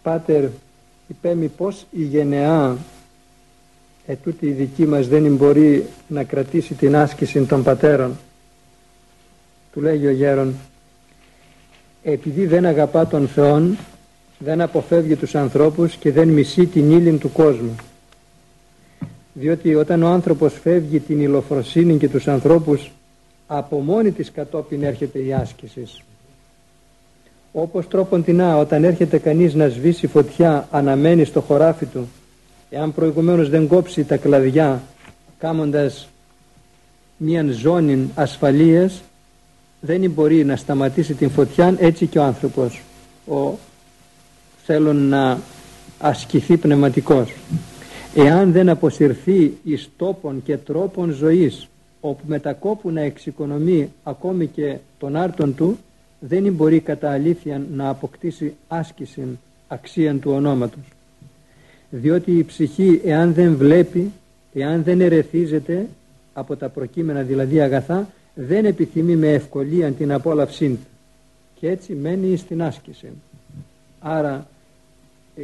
Πάτερ, 0.03 0.45
υπέμει 1.09 1.49
πως 1.49 1.87
η 1.91 2.03
γενεά 2.03 2.77
ετούτη 4.11 4.47
η 4.47 4.51
δική 4.51 4.87
μας 4.87 5.09
δεν 5.09 5.35
μπορεί 5.35 5.87
να 6.09 6.25
κρατήσει 6.25 6.75
την 6.75 6.97
άσκηση 6.97 7.45
των 7.45 7.63
πατέρων. 7.63 8.19
Του 9.73 9.81
λέγει 9.81 10.07
ο 10.07 10.11
γέρον, 10.11 10.55
επειδή 12.03 12.47
δεν 12.47 12.65
αγαπά 12.67 13.07
τον 13.07 13.29
Θεόν, 13.29 13.77
δεν 14.39 14.61
αποφεύγει 14.61 15.17
τους 15.17 15.35
ανθρώπους 15.35 15.97
και 15.97 16.13
δεν 16.13 16.29
μισεί 16.29 16.67
την 16.67 16.91
ύλη 16.91 17.13
του 17.13 17.33
κόσμου. 17.33 17.75
Διότι 19.33 19.75
όταν 19.75 20.03
ο 20.03 20.09
άνθρωπος 20.09 20.59
φεύγει 20.63 21.01
την 21.01 21.21
υλοφροσύνη 21.21 21.97
και 21.97 22.09
τους 22.09 22.29
ανθρώπους, 22.29 22.91
από 23.47 23.81
μόνη 23.81 24.11
της 24.11 24.31
κατόπιν 24.31 24.83
έρχεται 24.83 25.19
η 25.19 25.33
άσκηση. 25.33 25.87
Όπως 27.53 27.89
τρόποντινά 27.89 28.57
όταν 28.57 28.85
έρχεται 28.85 29.19
κανείς 29.19 29.55
να 29.55 29.69
σβήσει 29.69 30.07
φωτιά 30.07 30.69
αναμένει 30.71 31.25
στο 31.25 31.41
χωράφι 31.41 31.87
του 31.87 32.09
εάν 32.71 32.95
προηγουμένως 32.95 33.49
δεν 33.49 33.67
κόψει 33.67 34.05
τα 34.05 34.17
κλαδιά 34.17 34.83
κάμοντας 35.39 36.09
μίαν 37.17 37.51
ζώνη 37.51 38.11
ασφαλείας 38.15 39.03
δεν 39.81 40.11
μπορεί 40.11 40.45
να 40.45 40.57
σταματήσει 40.57 41.15
την 41.15 41.31
φωτιά 41.31 41.75
έτσι 41.79 42.07
και 42.07 42.19
ο 42.19 42.23
άνθρωπος 42.23 42.83
ο 43.29 43.59
θέλουν 44.65 44.97
να 45.09 45.39
ασκηθεί 45.99 46.57
πνευματικός. 46.57 47.33
Εάν 48.15 48.53
δεν 48.53 48.69
αποσυρθεί 48.69 49.53
εις 49.65 49.91
τόπων 49.97 50.43
και 50.43 50.57
τρόπων 50.57 51.11
ζωής 51.11 51.69
όπου 52.01 52.23
μετακόπου 52.27 52.91
να 52.91 53.01
εξοικονομεί 53.01 53.93
ακόμη 54.03 54.47
και 54.47 54.77
τον 54.99 55.17
άρτον 55.17 55.55
του 55.55 55.79
δεν 56.19 56.53
μπορεί 56.53 56.81
κατά 56.81 57.11
αλήθεια 57.11 57.63
να 57.73 57.89
αποκτήσει 57.89 58.55
άσκηση 58.69 59.39
αξίαν 59.69 60.21
του 60.21 60.31
ονόματος 60.31 60.83
διότι 61.91 62.39
η 62.39 62.45
ψυχή 62.45 63.01
εάν 63.05 63.35
δεν 63.35 63.57
βλέπει 63.57 64.11
εάν 64.53 64.83
δεν 64.83 65.01
ερεθίζεται 65.01 65.89
από 66.33 66.57
τα 66.57 66.69
προκείμενα 66.69 67.23
δηλαδή 67.23 67.61
αγαθά 67.61 68.09
δεν 68.35 68.65
επιθυμεί 68.65 69.17
με 69.17 69.33
ευκολία 69.33 69.91
την 69.93 70.13
απόλαυσή 70.13 70.69
του. 70.69 70.87
Και 71.61 71.69
έτσι 71.69 71.93
μένει 71.93 72.37
στην 72.37 72.63
άσκηση. 72.63 73.07
Άρα 74.01 74.47
ε, 75.37 75.43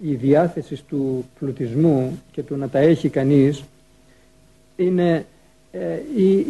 η 0.00 0.14
διάθεση 0.14 0.82
του 0.88 1.24
πλουτισμού 1.38 2.20
και 2.32 2.42
του 2.42 2.56
να 2.56 2.68
τα 2.68 2.78
έχει 2.78 3.08
κανείς 3.08 3.62
είναι, 4.76 5.26
ε, 5.72 5.98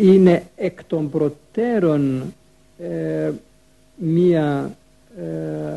είναι 0.00 0.42
εκ 0.56 0.84
των 0.84 1.10
προτέρων 1.10 2.22
ε, 2.78 3.30
μία 3.96 4.76
ε, 5.18 5.76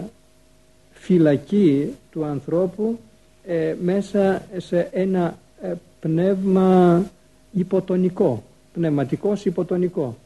φυλακή 0.92 1.96
του 2.12 2.26
ανθρώπου 2.26 3.00
ε, 3.48 3.76
μέσα 3.84 4.42
σε 4.58 4.90
ένα 4.92 5.38
ε, 5.62 5.74
πνεύμα 6.00 7.04
υποτονικό, 7.52 8.44
πνευματικός 8.74 9.46
υποτονικό. 9.46 10.18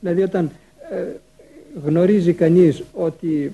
Δηλαδή 0.00 0.22
όταν 0.22 0.50
γνωρίζει 1.84 2.32
κανείς 2.32 2.82
ότι 2.94 3.52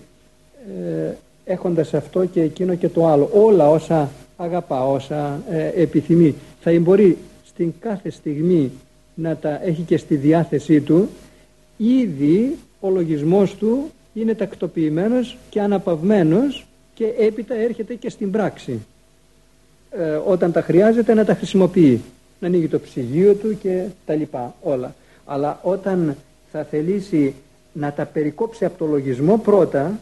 έχοντας 1.45 1.95
αυτό 1.95 2.25
και 2.25 2.41
εκείνο 2.41 2.75
και 2.75 2.89
το 2.89 3.07
άλλο, 3.07 3.31
όλα 3.33 3.69
όσα 3.69 4.11
αγαπά, 4.37 4.87
όσα 4.87 5.43
επιθυμεί, 5.75 6.35
θα 6.61 6.81
μπορεί 6.81 7.19
στην 7.45 7.73
κάθε 7.81 8.11
στιγμή 8.11 8.71
να 9.15 9.37
τα 9.37 9.61
έχει 9.65 9.83
και 9.83 9.97
στη 9.97 10.17
διάθεσή 10.17 10.81
του, 10.81 11.09
ήδη 11.77 12.57
ο 12.81 12.91
λογισμός 12.91 13.55
του 13.55 13.91
είναι 14.15 14.35
τακτοποιημένος 14.35 15.37
και 15.51 15.61
αναπαυμένος 15.61 16.67
και 16.95 17.15
έπειτα 17.19 17.55
έρχεται 17.55 17.95
και 17.95 18.11
στην 18.11 18.31
πράξη. 18.31 18.81
Ε, 19.99 20.21
όταν 20.27 20.53
τα 20.53 20.63
χρειάζεται 20.63 21.15
να 21.15 21.25
τα 21.25 21.35
χρησιμοποιεί. 21.35 22.03
Να 22.39 22.47
ανοίγει 22.47 22.69
το 22.69 22.79
ψυγείο 22.79 23.35
του 23.35 23.59
και 23.59 23.85
τα 24.07 24.15
λοιπά 24.15 24.55
όλα. 24.63 24.95
Αλλά 25.25 25.61
όταν 25.63 26.17
θα 26.53 26.65
θελήσει 26.65 27.35
να 27.73 27.93
τα 27.93 28.05
περικόψει 28.05 28.65
από 28.65 28.79
το 28.79 28.87
λογισμό 28.87 29.39
πρώτα 29.39 30.01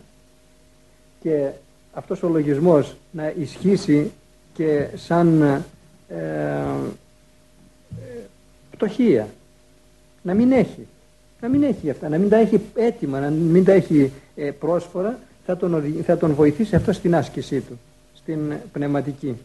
και 1.23 1.49
αυτός 1.93 2.23
ο 2.23 2.29
λογισμός 2.29 2.97
να 3.11 3.33
ισχύσει 3.39 4.11
και 4.55 4.87
σαν 4.95 5.43
ε, 5.43 5.65
ε, 6.09 6.65
πτωχία. 8.71 9.29
Να 10.23 10.35
μην 10.35 10.53
έχει. 10.53 10.87
Να 11.41 11.49
μην 11.49 11.63
έχει 11.63 11.91
αυτά, 11.91 12.09
να 12.09 12.19
μην 12.19 12.29
τα 12.29 12.37
έχει 12.37 12.61
έτοιμα, 12.75 13.21
να 13.21 13.31
μην 13.31 13.65
τα 13.65 13.73
έχει 13.73 14.13
ε, 14.37 14.51
πρόσφορα, 14.51 15.19
θα 15.47 15.57
τον, 15.57 15.85
θα 16.05 16.17
τον 16.17 16.35
βοηθήσει 16.35 16.77
αυτό 16.77 16.93
στην 16.93 17.15
άσκησή 17.15 17.61
του, 17.61 17.79
στην 18.15 18.53
πνευματική. 18.73 19.37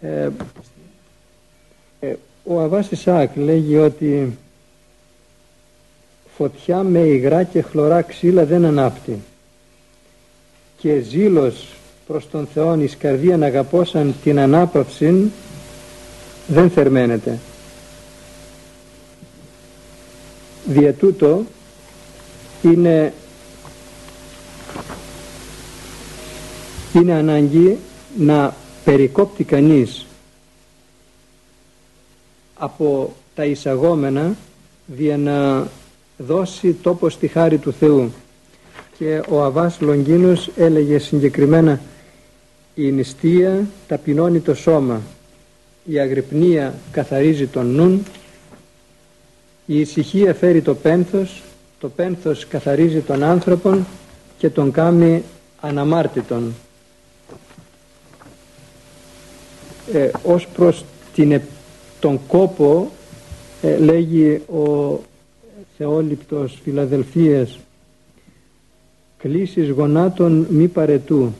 Ε, 0.00 0.28
ε, 2.00 2.14
ο 2.44 2.60
Αβάς 2.60 2.90
Ισάκ 2.90 3.36
λέγει 3.36 3.76
ότι 3.76 4.38
φωτιά 6.36 6.82
με 6.82 6.98
υγρά 6.98 7.42
και 7.42 7.62
χλωρά 7.62 8.02
ξύλα 8.02 8.44
δεν 8.44 8.64
ανάπτει 8.64 9.18
και 10.78 11.00
ζήλος 11.00 11.66
προς 12.06 12.30
τον 12.30 12.48
Θεόν 12.54 12.80
εις 12.82 12.96
καρδίαν 12.96 13.42
αγαπώσαν 13.42 14.14
την 14.22 14.38
ανάπαυση 14.38 15.30
δεν 16.46 16.70
θερμαίνεται. 16.70 17.38
Δια 20.66 20.92
τούτο 20.92 21.44
είναι, 22.62 23.12
είναι 26.94 27.12
ανάγκη 27.12 27.78
να 28.18 28.54
περικόπτει 28.90 29.44
κανείς 29.44 30.06
από 32.54 33.14
τα 33.34 33.44
εισαγόμενα 33.44 34.36
για 34.86 35.16
να 35.16 35.68
δώσει 36.18 36.72
τόπο 36.72 37.08
στη 37.08 37.26
χάρη 37.26 37.58
του 37.58 37.72
Θεού. 37.72 38.12
Και 38.98 39.22
ο 39.28 39.42
Αβάς 39.42 39.80
Λογγίνος 39.80 40.50
έλεγε 40.56 40.98
συγκεκριμένα 40.98 41.80
η 42.74 42.90
νηστεία 42.90 43.66
ταπεινώνει 43.88 44.40
το 44.40 44.54
σώμα 44.54 45.00
η 45.84 45.98
αγρυπνία 45.98 46.74
καθαρίζει 46.92 47.46
τον 47.46 47.66
νουν 47.66 48.02
η 49.66 49.80
ησυχία 49.80 50.34
φέρει 50.34 50.62
το 50.62 50.74
πένθος 50.74 51.42
το 51.80 51.88
πένθος 51.88 52.46
καθαρίζει 52.46 53.00
τον 53.00 53.22
άνθρωπον 53.22 53.86
και 54.38 54.50
τον 54.50 54.70
κάνει 54.70 55.22
αναμάρτητον 55.60 56.54
ε, 59.92 60.10
ως 60.24 60.46
προς 60.46 60.84
την, 61.14 61.40
τον 62.00 62.20
κόπο 62.26 62.90
ε, 63.62 63.78
λέγει 63.78 64.42
ο 64.52 64.98
Θεόληπτος 65.76 66.58
Φιλαδελφίας 66.62 67.58
κλήσεις 69.18 69.70
γονάτων 69.70 70.46
μη 70.50 70.68
παρετού 70.68 71.32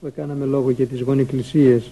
που 0.00 0.06
έκαναμε 0.06 0.44
λόγο 0.44 0.70
για 0.70 0.86
τις 0.86 1.00
γονικλησίες. 1.00 1.90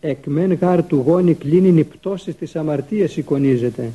Εκ 0.00 0.26
μεν 0.26 0.52
γάρ 0.52 0.86
του 0.86 1.02
γόνι 1.06 1.34
κλείνει 1.34 1.78
η 1.78 1.84
πτώση 1.84 2.32
της 2.32 2.56
αμαρτίας 2.56 3.16
εικονίζεται. 3.16 3.90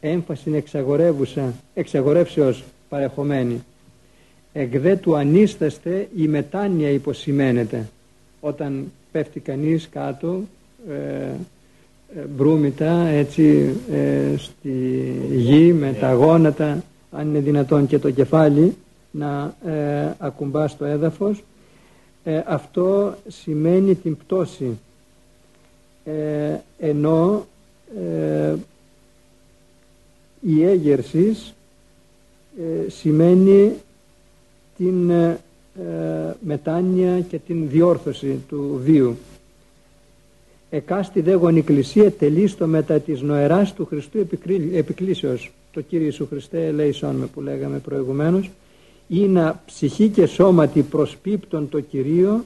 Έμφαση 0.00 0.50
εξαγορεύουσα 0.54 1.54
εξαγορεύσεως 1.74 2.64
παρεχομένη 2.88 3.62
εκ 4.56 4.78
δε 4.78 4.96
του 4.96 5.16
ανίσταστε 5.16 6.08
η 6.16 6.28
μετάνοια 6.28 6.90
υποσημένεται 6.90 7.88
όταν 8.40 8.92
πέφτει 9.14 9.40
κανείς 9.40 9.88
κάτω 9.88 10.42
ε, 10.88 10.94
ε 10.94 12.20
μπρούμητα 12.36 13.06
έτσι 13.06 13.74
ε, 13.92 14.36
στη 14.36 14.68
γη 15.30 15.72
με 15.72 15.92
τα 16.00 16.12
γόνατα 16.12 16.82
αν 17.10 17.28
είναι 17.28 17.38
δυνατόν 17.38 17.86
και 17.86 17.98
το 17.98 18.10
κεφάλι 18.10 18.76
να 19.10 19.54
ε, 19.66 20.14
ακουμπά 20.18 20.68
στο 20.68 20.84
έδαφος. 20.84 21.44
Ε, 22.24 22.42
αυτό 22.46 23.14
σημαίνει 23.28 23.94
την 23.94 24.16
πτώση. 24.16 24.78
Ε, 26.04 26.56
ενώ 26.78 27.46
ε, 28.00 28.54
η 30.40 30.64
έγερσης 30.64 31.54
σημαίνει 32.88 33.72
την 34.76 35.12
μετάνοια 36.40 37.20
και 37.20 37.38
την 37.38 37.68
διόρθωση 37.68 38.44
του 38.48 38.80
βίου 38.84 39.16
εκάστη 40.70 41.20
δε 41.20 41.34
γονικλησία 41.34 42.10
τελίστο 42.12 42.66
μετά 42.66 42.98
της 42.98 43.20
νοεράς 43.20 43.74
του 43.74 43.84
Χριστού 43.84 44.26
επικλήσεως 44.72 45.52
το 45.72 45.80
Κύριε 45.80 46.04
Ιησού 46.04 46.26
Χριστέ 46.26 46.66
ελέησόν 46.66 47.16
με 47.16 47.26
που 47.26 47.40
λέγαμε 47.40 47.78
προηγουμένως 47.78 48.50
είναι 49.08 49.54
ψυχή 49.66 50.08
και 50.08 50.26
σώματι 50.26 50.82
προσπίπτων 50.82 51.68
το 51.68 51.80
Κυρίο 51.80 52.44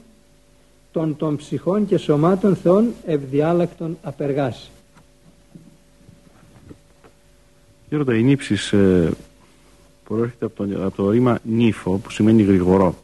των 0.91 1.17
των 1.17 1.35
ψυχών 1.35 1.85
και 1.87 1.97
σωμάτων 1.97 2.55
Θεών 2.55 2.93
ευδιάλακτων 3.05 3.97
απεργάσει. 4.01 4.69
Γέροντα, 7.89 8.15
η 8.15 8.23
νύψης 8.23 8.73
ε, 8.73 9.11
προέρχεται 10.03 10.45
από 10.45 10.65
το, 10.65 10.85
από 10.85 10.95
το 10.95 11.09
ρήμα 11.09 11.39
νύφο 11.43 11.97
που 11.97 12.11
σημαίνει 12.11 12.41
γρηγορό. 12.41 12.95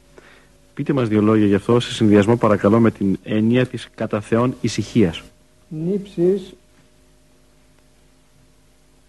Πείτε 0.75 0.93
μας 0.93 1.07
δύο 1.07 1.21
λόγια 1.21 1.45
γι' 1.45 1.55
αυτό 1.55 1.79
σε 1.79 1.93
συνδυασμό 1.93 2.37
παρακαλώ 2.37 2.79
με 2.79 2.91
την 2.91 3.17
έννοια 3.23 3.65
της 3.65 3.89
κατά 3.95 4.21
Θεόν 4.21 4.55
ησυχίας. 4.61 5.23
Νύψης 5.67 6.53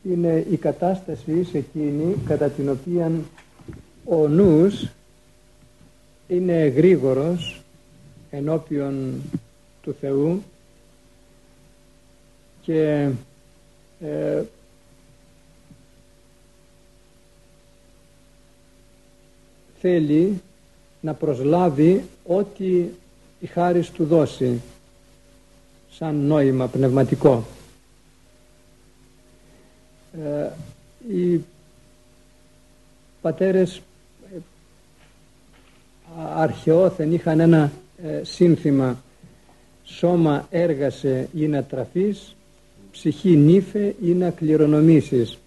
είναι 0.03 0.47
η 0.51 0.57
κατάσταση 0.57 1.45
σε 1.45 1.59
εκείνη 1.59 2.15
κατά 2.27 2.49
την 2.49 2.69
οποία 2.69 3.11
ο 4.05 4.29
νους 4.29 4.89
είναι 6.29 6.67
γρήγορος 6.67 7.63
ενώπιον 8.31 9.23
του 9.83 9.97
Θεού 10.01 10.43
και 12.63 13.09
ε, 14.01 14.43
θέλει 19.81 20.41
να 21.07 21.15
προσλάβει 21.15 22.05
ό,τι 22.27 22.65
η 23.41 23.47
χάρις 23.47 23.91
του 23.91 24.05
δώσει 24.05 24.61
σαν 25.91 26.15
νόημα 26.15 26.67
πνευματικό. 26.67 27.45
Ε, 30.13 30.49
οι 31.15 31.45
πατέρες 33.21 33.81
αρχαιόθεν 36.35 37.13
είχαν 37.13 37.41
ένα 37.41 37.73
ε, 38.03 38.25
σύνθημα 38.25 39.03
«Σώμα 39.85 40.47
έργασε 40.51 41.29
ή 41.35 41.47
να 41.47 41.63
τραφείς, 41.63 42.37
ψυχή 42.93 43.37
νύφε 43.37 43.95
ή 44.03 44.09
να 44.09 44.31
κληρονομήσεις» 44.31 45.39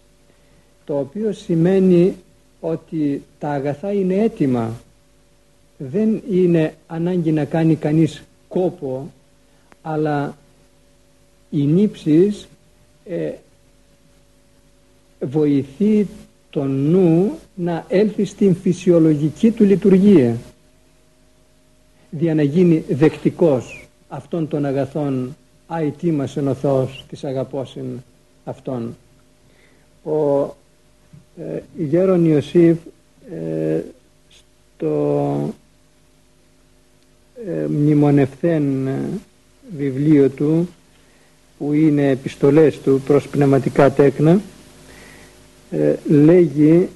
το 0.85 0.99
οποίο 0.99 1.31
σημαίνει 1.31 2.15
ότι 2.59 3.23
τα 3.39 3.49
αγαθά 3.49 3.91
είναι 3.91 4.15
έτοιμα 4.15 4.73
δεν 5.81 6.21
είναι 6.31 6.73
ανάγκη 6.87 7.31
να 7.31 7.45
κάνει 7.45 7.75
κανείς 7.75 8.23
κόπο 8.47 9.11
αλλά 9.81 10.37
η 11.49 11.63
νύψης 11.63 12.47
ε, 13.05 13.31
βοηθεί 15.19 16.07
τον 16.49 16.71
νου 16.89 17.31
να 17.55 17.85
έλθει 17.87 18.25
στην 18.25 18.55
φυσιολογική 18.55 19.51
του 19.51 19.63
λειτουργία 19.63 20.37
για 22.11 22.35
να 22.35 22.41
γίνει 22.43 22.83
δεκτικός 22.89 23.87
αυτών 24.09 24.47
των 24.47 24.65
αγαθών 24.65 25.35
αϊτή 25.67 26.11
μας 26.11 26.37
ο 26.37 26.53
Θεός 26.53 27.05
της 27.09 27.23
αγαπώσιν 27.23 27.85
αυτών. 28.43 28.95
Ο 30.03 30.43
ε, 31.37 31.61
Γέρον 31.77 32.25
Ιωσήφ 32.25 32.77
ε, 33.31 33.81
στο 34.29 35.45
ε, 35.47 35.53
μνημονευθέν 37.69 38.87
ε, 38.87 38.99
βιβλίο 39.77 40.29
του 40.29 40.69
που 41.57 41.73
είναι 41.73 42.09
επιστολές 42.09 42.79
του 42.79 43.01
προς 43.05 43.27
πνευματικά 43.27 43.91
τέκνα 43.91 44.41
ε, 45.71 45.95
λέγει 46.07 46.89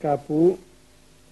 κάπου 0.00 0.58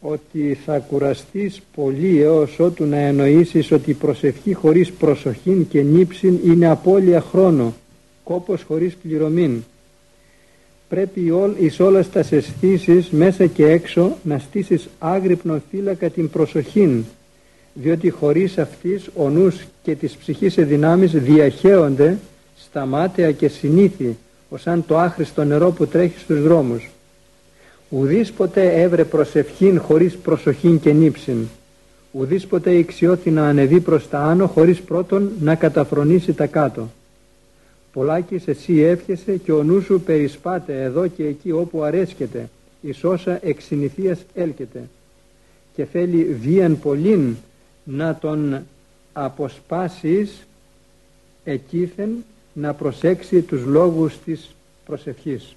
ότι 0.00 0.58
θα 0.64 0.78
κουραστείς 0.78 1.60
πολύ 1.74 2.20
έως 2.20 2.58
ότου 2.58 2.84
να 2.84 2.96
εννοήσεις 2.96 3.70
ότι 3.70 3.90
η 3.90 3.94
προσευχή 3.94 4.54
χωρίς 4.54 4.92
προσοχήν 4.92 5.68
και 5.68 5.82
νύψην 5.82 6.38
είναι 6.44 6.66
απώλεια 6.66 7.20
χρόνο, 7.20 7.74
κόπος 8.24 8.62
χωρίς 8.62 8.94
πληρωμήν. 8.94 9.62
πρέπει 10.88 11.32
εις 11.58 11.80
όλες 11.80 12.10
τας 12.10 12.32
αισθήσεις 12.32 13.10
μέσα 13.10 13.46
και 13.46 13.66
έξω 13.66 14.16
να 14.22 14.38
στήσεις 14.38 14.88
άγρυπνο 14.98 15.60
φύλακα 15.70 16.10
την 16.10 16.30
προσοχήν 16.30 17.04
διότι 17.74 18.10
χωρίς 18.10 18.58
αυτής 18.58 19.10
ο 19.16 19.28
νους 19.28 19.56
και 19.82 19.94
της 19.94 20.16
ψυχής 20.16 20.54
δυνάμεις 20.54 21.10
διαχέονται 21.12 22.18
στα 22.56 22.86
μάταια 22.86 23.32
και 23.32 23.48
συνήθι 23.48 24.16
ως 24.48 24.66
αν 24.66 24.86
το 24.86 24.98
άχρηστο 24.98 25.44
νερό 25.44 25.70
που 25.70 25.86
τρέχει 25.86 26.18
στους 26.18 26.42
δρόμους. 26.42 26.90
Ουδής 27.88 28.32
ποτέ 28.32 28.82
έβρε 28.82 29.04
προσευχήν 29.04 29.80
χωρίς 29.80 30.16
προσοχήν 30.16 30.80
και 30.80 30.92
νύψην. 30.92 31.46
Ουδής 32.12 32.46
ποτέ 32.46 32.70
ηξιώθη 32.70 33.30
να 33.30 33.48
ανεβεί 33.48 33.80
προς 33.80 34.08
τα 34.08 34.18
άνω 34.18 34.46
χωρίς 34.46 34.80
πρώτον 34.80 35.30
να 35.40 35.54
καταφρονήσει 35.54 36.32
τα 36.32 36.46
κάτω. 36.46 36.90
Πολάκης 37.92 38.48
εσύ 38.48 38.80
εύχεσαι 38.80 39.36
και 39.36 39.52
ο 39.52 39.62
νους 39.62 39.84
σου 39.84 40.00
περισπάται 40.00 40.82
εδώ 40.82 41.06
και 41.06 41.26
εκεί 41.26 41.50
όπου 41.50 41.82
αρέσκεται, 41.82 42.48
εις 42.80 43.04
όσα 43.04 43.38
εξ 43.42 43.68
έλκεται. 44.34 44.88
Και 45.74 45.84
θέλει 45.84 46.36
βίαν 46.42 46.78
πολλήν 46.78 47.34
να 47.84 48.14
τον 48.16 48.66
αποσπάσεις 49.12 50.46
εκείθεν 51.44 52.24
να 52.52 52.74
προσέξει 52.74 53.42
τους 53.42 53.64
λόγους 53.64 54.18
της 54.18 54.54
προσευχής. 54.84 55.54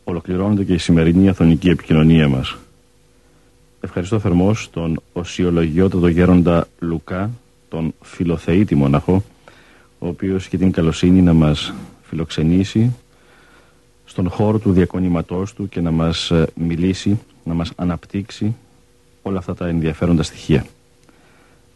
ολοκληρώνεται 0.05 0.65
και 0.65 0.73
η 0.73 0.79
σημερινή 0.79 1.29
αθωνική 1.29 1.69
επικοινωνία 1.69 2.29
μας. 2.29 2.57
Ευχαριστώ 3.81 4.19
θερμός 4.19 4.71
τον 4.71 5.01
οσιολογιότατο 5.13 6.09
γέροντα 6.09 6.67
Λουκά, 6.79 7.31
τον 7.69 7.95
φιλοθεήτη 8.03 8.75
μοναχό, 8.75 9.25
ο 9.99 10.07
οποίος 10.09 10.47
έχει 10.47 10.57
την 10.57 10.71
καλοσύνη 10.73 11.23
να 11.23 11.33
μας 11.33 11.73
φιλοξενήσει 12.03 12.97
στον 14.05 14.29
χώρο 14.29 14.59
του 14.59 14.73
διακονήματός 14.73 15.53
του 15.55 15.69
και 15.69 15.81
να 15.81 15.91
μας 15.91 16.31
ε, 16.31 16.47
μιλήσει, 16.55 17.19
να 17.45 17.55
μας 17.55 17.73
αναπτύξει 17.77 18.55
όλα 19.23 19.39
αυτά 19.39 19.55
τα 19.55 19.69
ενδιαφέροντα 19.69 20.23
στοιχεία. 20.23 20.67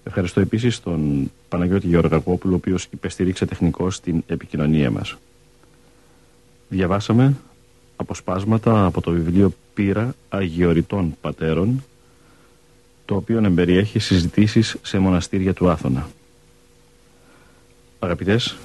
Ευχαριστώ 0.04 0.40
επίσης 0.40 0.80
τον 0.80 1.30
Παναγιώτη 1.48 1.86
Γεωργακόπουλο, 1.86 2.52
ο 2.52 2.56
οποίος 2.56 2.88
υπεστηρίξε 2.90 3.46
τεχνικώς 3.46 4.00
την 4.00 4.22
επικοινωνία 4.26 4.90
μας. 4.90 5.16
Διαβάσαμε 6.74 7.36
αποσπάσματα 7.96 8.84
από 8.84 9.00
το 9.00 9.10
βιβλίο 9.10 9.52
«Πύρα 9.74 10.14
Αγιοριτών 10.28 11.16
Πατέρων» 11.20 11.84
το 13.04 13.14
οποίο 13.14 13.44
εμπεριέχει 13.44 13.98
συζητήσεις 13.98 14.76
σε 14.82 14.98
μοναστήρια 14.98 15.54
του 15.54 15.70
Άθωνα. 15.70 16.08
Αγαπητές 17.98 18.56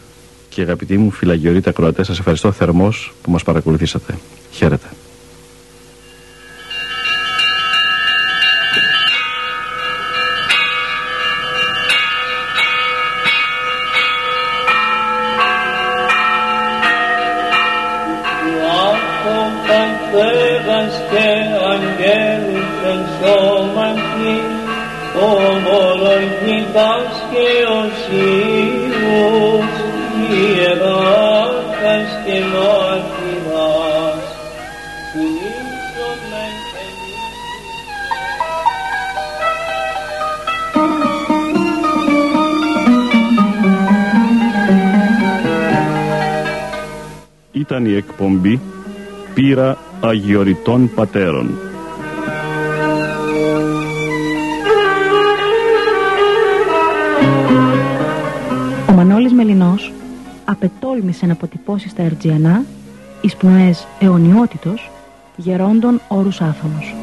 και 0.50 0.62
αγαπητοί 0.62 0.98
μου 0.98 1.12
φυλαγιορείτε 1.12 1.70
ακροατές, 1.70 2.06
σας 2.08 2.20
ευχαριστώ 2.20 2.52
θερμός 2.52 3.14
που 3.22 3.32
μας 3.32 3.44
παρακολουθήσατε. 3.44 4.18
Χαίρετε. 4.52 4.88
Αγιοριτών 50.30 50.92
Πατέρων». 50.96 51.50
Ο 58.90 58.92
Μανώλης 58.92 59.34
Μελινός 59.34 59.94
απετόλμησε 60.46 61.26
να 61.26 61.34
αποτυπώσει 61.34 61.90
στα 61.90 62.04
Ερτζιανά 62.04 62.64
εις 63.22 63.36
πνοές 63.36 63.88
αιωνιότητος 64.00 64.92
γερόντων 65.36 66.02
όρους 66.08 66.42
άφωνος. 66.42 66.99